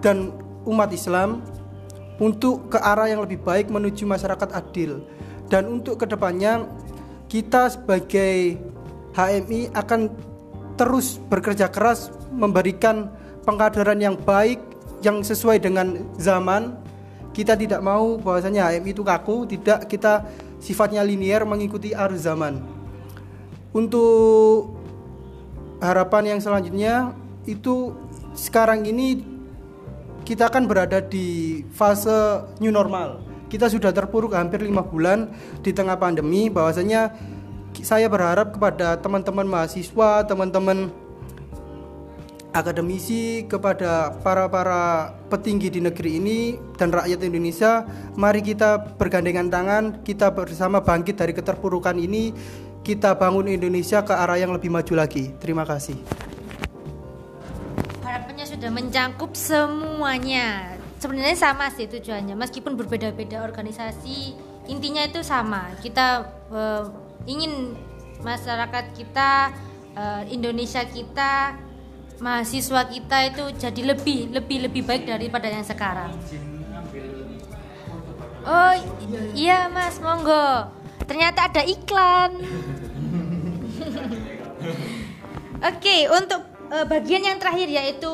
[0.00, 0.32] dan
[0.64, 1.44] umat Islam
[2.22, 5.02] untuk ke arah yang lebih baik menuju masyarakat adil.
[5.50, 6.68] Dan untuk ke depannya
[7.26, 8.60] kita sebagai
[9.18, 10.00] HMI akan
[10.78, 13.10] terus bekerja keras memberikan
[13.42, 14.62] pengkaderan yang baik
[15.02, 16.76] yang sesuai dengan zaman
[17.40, 20.28] kita tidak mau bahwasanya HMI itu kaku tidak kita
[20.60, 22.60] sifatnya linier mengikuti arus zaman
[23.72, 24.76] untuk
[25.80, 27.16] harapan yang selanjutnya
[27.48, 27.96] itu
[28.36, 29.24] sekarang ini
[30.30, 33.18] kita akan berada di fase new normal.
[33.50, 35.26] Kita sudah terpuruk hampir lima bulan
[35.58, 36.46] di tengah pandemi.
[36.46, 37.10] Bahwasanya
[37.82, 40.92] saya berharap kepada teman-teman mahasiswa, teman-teman
[42.50, 46.38] akademisi, kepada para-para petinggi di negeri ini
[46.74, 47.86] dan rakyat Indonesia,
[48.18, 52.34] mari kita bergandengan tangan, kita bersama bangkit dari keterpurukan ini,
[52.82, 55.30] kita bangun Indonesia ke arah yang lebih maju lagi.
[55.38, 55.94] Terima kasih.
[58.02, 60.74] Harapannya sudah mencangkup semuanya.
[61.00, 64.36] Sebenarnya sama sih tujuannya, meskipun berbeda-beda organisasi,
[64.68, 65.72] intinya itu sama.
[65.80, 66.84] Kita eh,
[67.24, 67.78] ingin
[68.20, 69.54] masyarakat kita,
[69.96, 71.56] eh, Indonesia kita,
[72.20, 76.12] mahasiswa kita itu jadi lebih lebih lebih baik daripada yang sekarang.
[78.44, 78.72] Oh
[79.36, 80.68] iya mas, monggo.
[81.08, 82.40] Ternyata ada iklan.
[85.70, 86.40] Oke, untuk
[86.72, 88.12] eh, bagian yang terakhir yaitu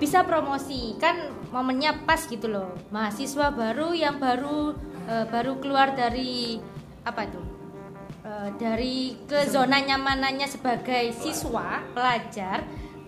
[0.00, 0.96] bisa promosi.
[1.00, 1.16] Kan
[1.52, 2.74] momennya pas gitu loh.
[2.92, 4.74] Mahasiswa baru yang baru
[5.08, 6.60] eh, baru keluar dari
[7.04, 7.40] apa itu?
[8.24, 12.64] Eh, dari ke zona nyamanannya sebagai siswa, pelajar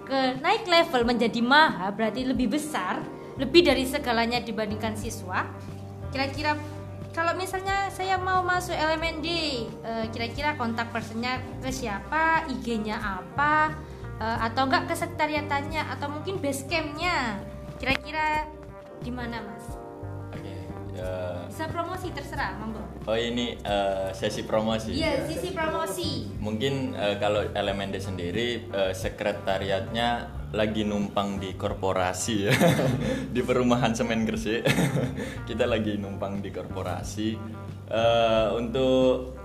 [0.07, 3.03] ke naik level menjadi maha berarti lebih besar,
[3.37, 5.45] lebih dari segalanya dibandingkan siswa.
[6.15, 6.55] Kira-kira
[7.11, 9.29] kalau misalnya saya mau masuk LMND,
[9.83, 13.73] eh, kira-kira kontak personnya ke siapa, IG-nya apa,
[14.21, 17.41] eh, atau enggak ke sekretariatannya, atau mungkin base camp-nya,
[17.81, 18.45] kira-kira
[19.01, 19.65] di mana mas?
[20.37, 20.55] Oke.
[20.93, 21.49] ya.
[21.49, 22.85] Bisa promosi terserah, monggo.
[23.07, 24.93] Oh ini eh, sesi promosi.
[24.95, 26.27] Iya, sisi promosi.
[26.39, 32.55] Mungkin eh, kalau LMND sendiri eh, sekretariatnya lagi numpang di korporasi ya.
[33.35, 34.67] Di perumahan semen Gresik.
[35.49, 37.29] Kita lagi numpang di korporasi.
[37.91, 39.37] Eh, untuk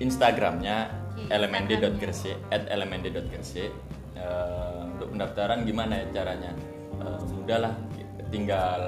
[0.00, 6.52] Instagramnya Oke, lmnd.gresik at lmnd.gresik Eh, untuk pendaftaran gimana ya caranya?
[7.02, 7.74] Eh, mudah lah
[8.32, 8.80] tinggal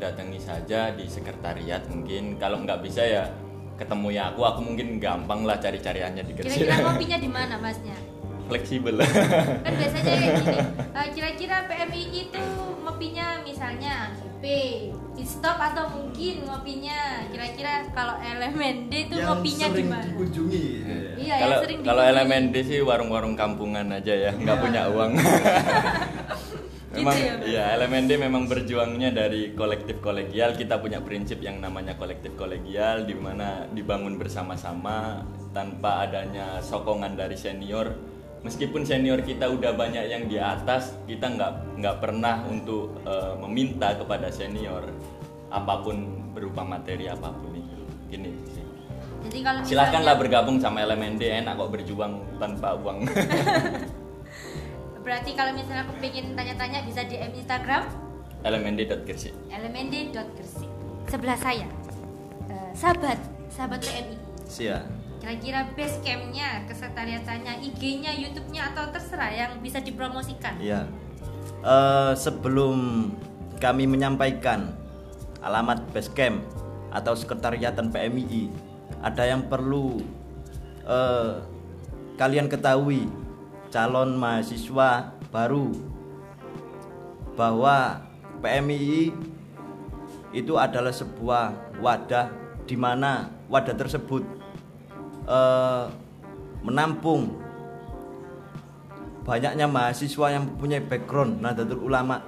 [0.00, 2.40] datangi saja di sekretariat mungkin.
[2.40, 3.28] Kalau nggak bisa ya
[3.76, 4.40] ketemu ya aku.
[4.48, 7.96] Aku mungkin gampang lah cari cariannya di Gresik Kira-kira kopinya di mana masnya?
[8.46, 8.94] fleksibel.
[9.66, 10.58] Kan biasanya kayak gini.
[10.96, 12.44] Eh, kira-kira PMI itu
[12.80, 14.44] ngopinya misalnya GP
[15.12, 17.28] pit stop atau mungkin ngopinya?
[17.28, 20.08] Kira-kira kalau LMND itu ngopinya di mana?
[20.08, 20.66] dikunjungi.
[21.20, 22.24] Iya kalau yang sering kalau dikunjungi.
[22.32, 25.12] LMND sih warung-warung kampungan aja ya nggak punya uang
[26.96, 30.56] memang Gitu ya, iya LMND memang berjuangnya dari kolektif kolegial.
[30.56, 35.20] Kita punya prinsip yang namanya kolektif kolegial di mana dibangun bersama-sama
[35.52, 37.92] tanpa adanya sokongan dari senior.
[38.44, 43.96] Meskipun senior kita udah banyak yang di atas kita nggak nggak pernah untuk eh, meminta
[43.96, 44.86] kepada senior
[45.50, 47.80] apa pun berupa materi apa pun itu.
[48.08, 48.64] Gini sih.
[49.26, 53.02] Jadi kalau Silahkanlah bergabung sama LMND enak kok berjuang tanpa uang.
[55.06, 57.86] berarti kalau misalnya aku pengen tanya-tanya bisa DM Instagram
[58.42, 59.30] LMND.gresik.
[59.48, 60.70] lmnd.gersik
[61.06, 61.70] sebelah saya
[62.46, 64.82] Eh, sahabat sahabat PMI Sia.
[65.18, 70.90] kira-kira base campnya kesekretariatannya IG-nya YouTube-nya atau terserah yang bisa dipromosikan Iya.
[71.62, 73.10] Eh, sebelum
[73.58, 74.74] kami menyampaikan
[75.42, 76.42] alamat basecamp
[76.90, 78.50] atau sekretariatan PMII,
[79.02, 80.02] ada yang perlu
[80.82, 81.34] eh,
[82.14, 83.06] kalian ketahui
[83.70, 85.72] calon mahasiswa baru.
[87.36, 88.00] Bahwa
[88.40, 89.12] PMII
[90.32, 92.32] itu adalah sebuah wadah
[92.66, 94.24] di mana wadah tersebut
[95.28, 95.84] eh,
[96.66, 97.36] menampung
[99.22, 102.22] banyaknya mahasiswa yang mempunyai background Nahdlatul Ulama.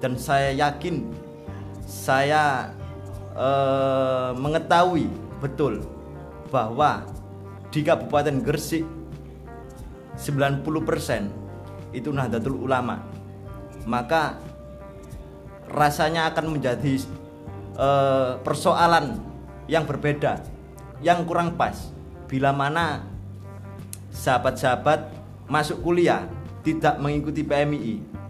[0.00, 1.12] Dan saya yakin
[1.84, 2.72] saya
[3.36, 5.08] eh, mengetahui
[5.40, 5.84] betul
[6.48, 7.06] bahwa
[7.70, 8.82] di Kabupaten Gresik
[10.20, 13.00] 90% itu Nahdlatul Ulama.
[13.88, 14.36] Maka
[15.72, 17.00] rasanya akan menjadi
[17.80, 19.16] eh, persoalan
[19.66, 20.44] yang berbeda
[21.00, 21.90] yang kurang pas.
[22.28, 23.02] Bila mana
[24.14, 25.10] sahabat-sahabat
[25.50, 26.28] masuk kuliah
[26.62, 28.20] tidak mengikuti PMII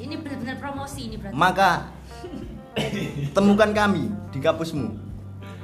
[0.00, 1.36] ini benar-benar promosi ini berarti.
[1.36, 1.70] Maka
[3.36, 4.88] temukan kami di kampusmu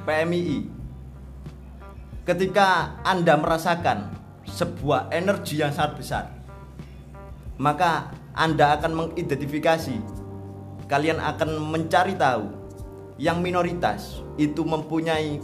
[0.05, 0.59] PMII
[2.23, 4.13] ketika Anda merasakan
[4.57, 6.25] sebuah energi yang sangat besar.
[7.61, 9.97] Maka Anda akan mengidentifikasi
[10.89, 12.49] kalian akan mencari tahu
[13.21, 15.37] yang minoritas itu mempunyai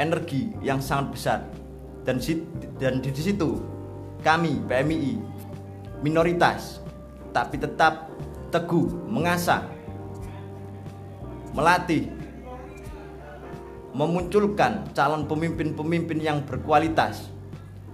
[0.00, 1.40] energi yang sangat besar.
[2.04, 2.20] Dan
[2.80, 3.60] dan di situ
[4.24, 5.20] kami PMII
[6.00, 6.80] minoritas
[7.32, 8.08] tapi tetap
[8.52, 9.64] teguh mengasah
[11.56, 12.12] melatih
[13.96, 17.33] memunculkan calon pemimpin-pemimpin yang berkualitas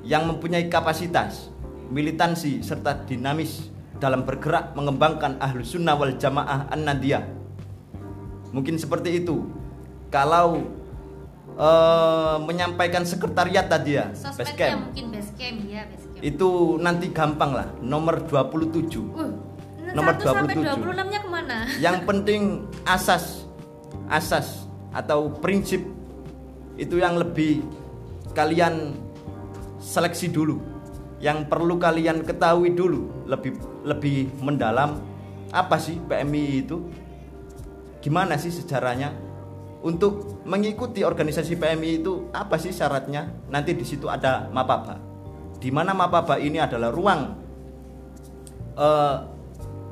[0.05, 1.53] yang mempunyai kapasitas
[1.91, 3.69] militansi serta dinamis
[4.01, 7.27] dalam bergerak mengembangkan ahlus sunnah wal jamaah an nadiyah
[8.55, 9.45] mungkin seperti itu
[10.09, 10.65] kalau
[11.55, 16.23] eh, menyampaikan sekretariat tadi ya Basecamp mungkin basecamp ya basecamp.
[16.25, 16.49] itu
[16.81, 19.41] nanti gampang lah nomor 27
[19.91, 20.87] Uh, Nomor 1 sampai 27.
[20.87, 21.57] 26 nya ke mana?
[21.85, 22.43] yang penting
[22.87, 23.43] asas
[24.07, 25.83] asas atau prinsip
[26.79, 27.67] itu yang lebih
[28.39, 28.95] kalian
[29.81, 30.61] seleksi dulu
[31.21, 35.01] yang perlu kalian ketahui dulu lebih lebih mendalam
[35.51, 36.77] apa sih PMI itu
[38.01, 39.13] gimana sih sejarahnya
[39.81, 45.01] untuk mengikuti organisasi PMI itu apa sih syaratnya nanti di situ ada mapaba
[45.61, 47.21] di mana mapaba ini adalah ruang
[48.77, 49.17] eh,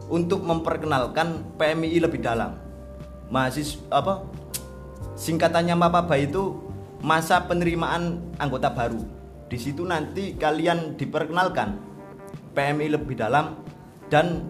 [0.09, 2.57] untuk memperkenalkan PMI lebih dalam.
[3.28, 4.24] Mahasiswa apa?
[5.20, 6.57] Singkatannya Mapaba itu
[7.05, 9.05] masa penerimaan anggota baru.
[9.49, 11.81] Di situ nanti kalian diperkenalkan
[12.53, 13.57] PMI lebih dalam
[14.13, 14.45] dan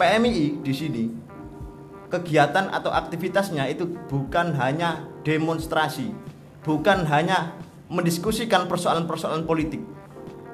[0.00, 1.04] PMI di sini
[2.08, 6.08] kegiatan atau aktivitasnya itu bukan hanya demonstrasi,
[6.64, 7.52] bukan hanya
[7.92, 9.84] mendiskusikan persoalan-persoalan politik,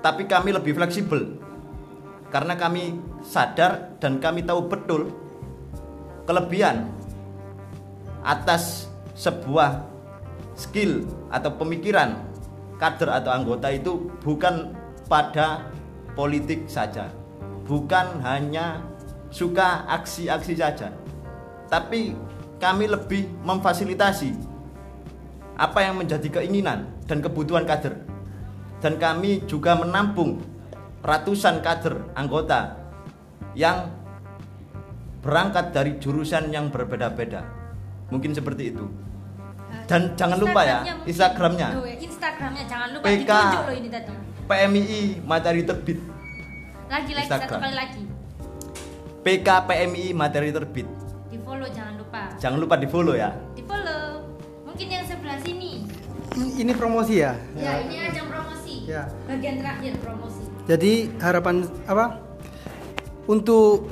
[0.02, 1.38] tapi kami lebih fleksibel.
[2.34, 5.14] Karena kami sadar dan kami tahu betul
[6.26, 6.90] kelebihan
[8.26, 9.86] atas sebuah
[10.58, 12.33] skill atau pemikiran
[12.80, 14.74] kader atau anggota itu bukan
[15.06, 15.68] pada
[16.18, 17.10] politik saja
[17.64, 18.82] bukan hanya
[19.30, 20.92] suka aksi-aksi saja
[21.70, 22.14] tapi
[22.58, 24.34] kami lebih memfasilitasi
[25.54, 27.94] apa yang menjadi keinginan dan kebutuhan kader
[28.82, 30.42] dan kami juga menampung
[31.04, 32.80] ratusan kader anggota
[33.56, 33.92] yang
[35.24, 37.48] berangkat dari jurusan yang berbeda-beda.
[38.12, 38.84] Mungkin seperti itu.
[39.84, 40.78] Dan jangan lupa ya.
[41.04, 41.68] Instagramnya.
[41.76, 43.20] Ya, Instagramnya jangan lupa PK.
[43.20, 44.12] ditunjuk loh ini tadi.
[44.44, 45.98] PMII Materi Terbit.
[46.88, 47.60] Lagi lagi satu Instagram.
[47.64, 48.02] kali lagi.
[49.24, 50.88] PK PMII Materi Terbit.
[51.32, 52.20] Di follow jangan lupa.
[52.36, 53.32] Jangan lupa di-follow ya.
[53.56, 54.28] Di follow.
[54.68, 55.88] Mungkin yang sebelah sini.
[56.34, 57.32] Ini promosi ya?
[57.54, 58.84] Ya, ini ajang promosi.
[58.84, 59.08] Ya.
[59.30, 60.42] Bagian terakhir promosi.
[60.66, 62.20] Jadi harapan apa?
[63.24, 63.88] Untuk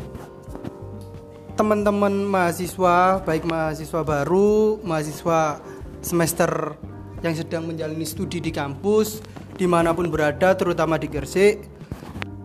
[1.57, 5.61] teman-teman mahasiswa, baik mahasiswa baru, mahasiswa
[6.03, 6.77] semester
[7.23, 9.23] yang sedang menjalani studi di kampus,
[9.55, 11.65] di mana pun berada, terutama di Gresik,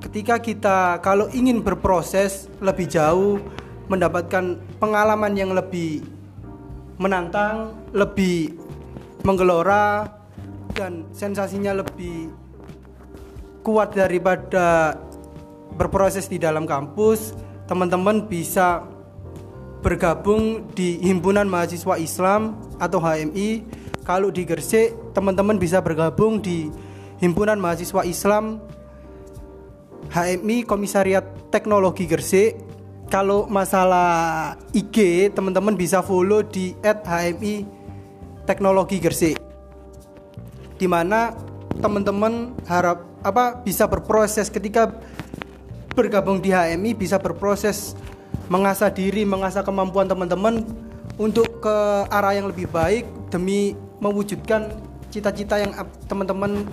[0.05, 3.41] ketika kita kalau ingin berproses lebih jauh,
[3.89, 6.05] mendapatkan pengalaman yang lebih
[7.01, 8.53] menantang, lebih
[9.25, 10.13] menggelora,
[10.77, 12.29] dan sensasinya lebih
[13.65, 14.95] kuat daripada
[15.75, 17.33] berproses di dalam kampus,
[17.65, 18.85] teman-teman bisa
[19.81, 23.65] bergabung di Himpunan Mahasiswa Islam atau HMI.
[24.07, 26.71] Kalau di Gresik, teman-teman bisa bergabung di
[27.19, 28.61] Himpunan Mahasiswa Islam
[30.13, 32.55] HMI Komisariat Teknologi Gresik.
[33.07, 37.63] Kalau masalah IG, teman-teman bisa follow di @hmi
[38.43, 39.39] Teknologi Gresik.
[40.75, 41.31] Di mana
[41.79, 44.91] teman-teman harap apa bisa berproses ketika
[45.97, 47.97] bergabung di HMI bisa berproses
[48.47, 50.63] mengasah diri, mengasah kemampuan teman-teman
[51.19, 51.75] untuk ke
[52.11, 54.71] arah yang lebih baik demi mewujudkan
[55.11, 55.73] cita-cita yang
[56.05, 56.63] teman-teman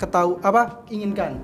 [0.00, 1.38] ketahu apa inginkan.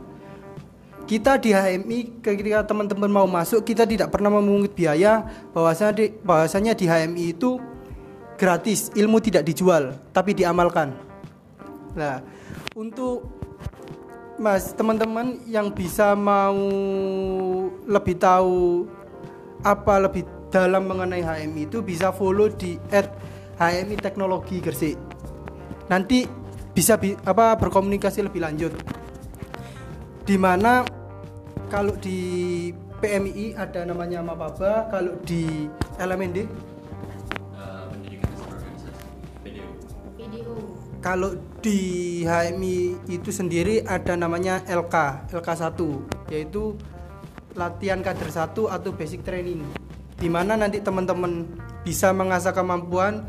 [1.09, 5.25] Kita di HMI ketika teman-teman mau masuk kita tidak pernah memungut biaya
[5.57, 7.57] bahwasanya di, bahwasanya di HMI itu
[8.37, 10.93] gratis, ilmu tidak dijual tapi diamalkan.
[11.97, 12.21] Nah,
[12.77, 13.39] untuk
[14.39, 16.55] Mas, teman-teman yang bisa mau
[17.83, 18.87] lebih tahu
[19.63, 22.81] apa lebih dalam mengenai HMI itu bisa follow di
[23.59, 24.97] @HMI Teknologi Gresik.
[25.93, 26.25] Nanti
[26.73, 28.73] bisa bi- apa berkomunikasi lebih lanjut.
[30.25, 30.85] Di mana
[31.69, 35.69] kalau di PMI ada namanya Mapaba, kalau di
[36.01, 36.49] LMND
[39.45, 39.69] PDU
[40.19, 40.55] PDO.
[40.99, 41.31] Kalau
[41.63, 41.79] di
[42.27, 45.79] HMI itu sendiri ada namanya LK, LK1
[46.31, 46.75] yaitu
[47.59, 49.67] latihan kader 1 atau basic training.
[50.15, 51.47] Di mana nanti teman-teman
[51.83, 53.27] bisa mengasah kemampuan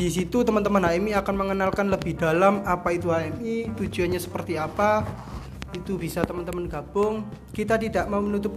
[0.00, 5.04] di situ teman-teman HMI akan mengenalkan lebih dalam apa itu HMI, tujuannya seperti apa.
[5.76, 7.28] Itu bisa teman-teman gabung.
[7.52, 8.56] Kita tidak mau menutup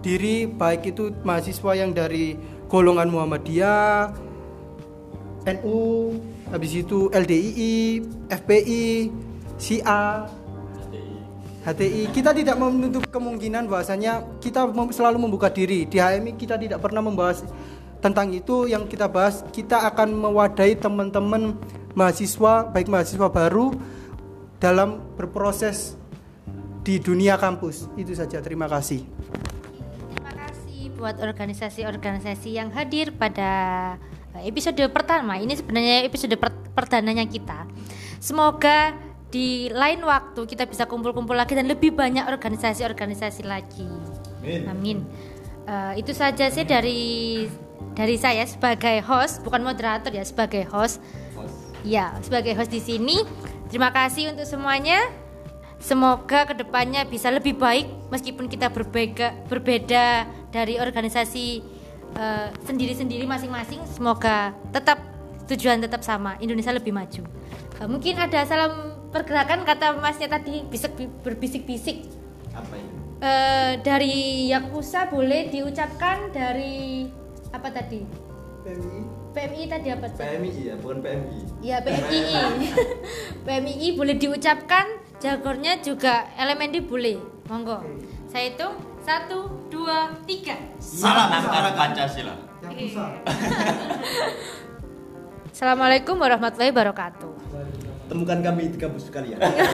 [0.00, 2.32] diri baik itu mahasiswa yang dari
[2.72, 4.08] golongan Muhammadiyah,
[5.60, 6.16] NU,
[6.48, 8.00] habis itu LDII,
[8.32, 9.12] FPI,
[9.60, 10.24] SIA,
[11.60, 12.08] HTI.
[12.08, 14.64] Kita tidak menutup kemungkinan bahwasanya kita
[14.96, 15.84] selalu membuka diri.
[15.84, 17.44] Di HMI kita tidak pernah membahas
[18.00, 18.64] tentang itu.
[18.64, 21.52] Yang kita bahas, kita akan mewadahi teman-teman
[21.92, 23.76] mahasiswa, baik mahasiswa baru
[24.56, 26.00] dalam berproses
[26.80, 27.92] di dunia kampus.
[27.92, 28.40] Itu saja.
[28.40, 29.04] Terima kasih.
[30.16, 33.50] Terima kasih buat organisasi-organisasi yang hadir pada
[34.32, 35.36] eh, episode pertama.
[35.36, 37.68] Ini sebenarnya episode per perdananya kita.
[38.16, 43.86] Semoga di lain waktu kita bisa kumpul-kumpul lagi dan lebih banyak organisasi-organisasi lagi.
[44.42, 44.62] Amin.
[44.66, 44.98] Amin.
[45.70, 47.46] Eh, itu saja sih dari
[47.94, 50.98] dari saya sebagai host, bukan moderator ya, sebagai host.
[51.86, 53.22] Ya, sebagai host di sini.
[53.70, 54.98] Terima kasih untuk semuanya.
[55.80, 61.62] Semoga ke depannya bisa lebih baik meskipun kita berbeda berbeda dari organisasi
[62.18, 63.80] eh, sendiri-sendiri masing-masing.
[63.88, 65.00] Semoga tetap
[65.46, 67.22] tujuan tetap sama, Indonesia lebih maju.
[67.80, 70.94] Eh, mungkin ada salam pergerakan kata Masnya tadi bisik
[71.26, 72.06] berbisik-bisik.
[72.54, 72.90] Apa ini?
[73.20, 77.04] Eh, dari Yakuza boleh diucapkan dari
[77.52, 78.00] apa tadi?
[78.64, 79.00] PMI.
[79.30, 80.24] PMI tadi apa tadi?
[80.24, 81.38] PMI ya, bukan PMI.
[81.60, 82.32] Ya PMII.
[83.44, 84.86] PMII boleh diucapkan,
[85.20, 87.20] jargonnya juga elemen D boleh.
[87.50, 87.82] Monggo.
[88.30, 90.54] Saya hitung satu, dua, tiga.
[90.78, 92.34] Salam Angkara Pancasila.
[92.62, 93.04] Yakuza.
[95.50, 97.39] Assalamualaikum warahmatullahi wabarakatuh.
[98.10, 99.38] Temukan kami di kampus kalian.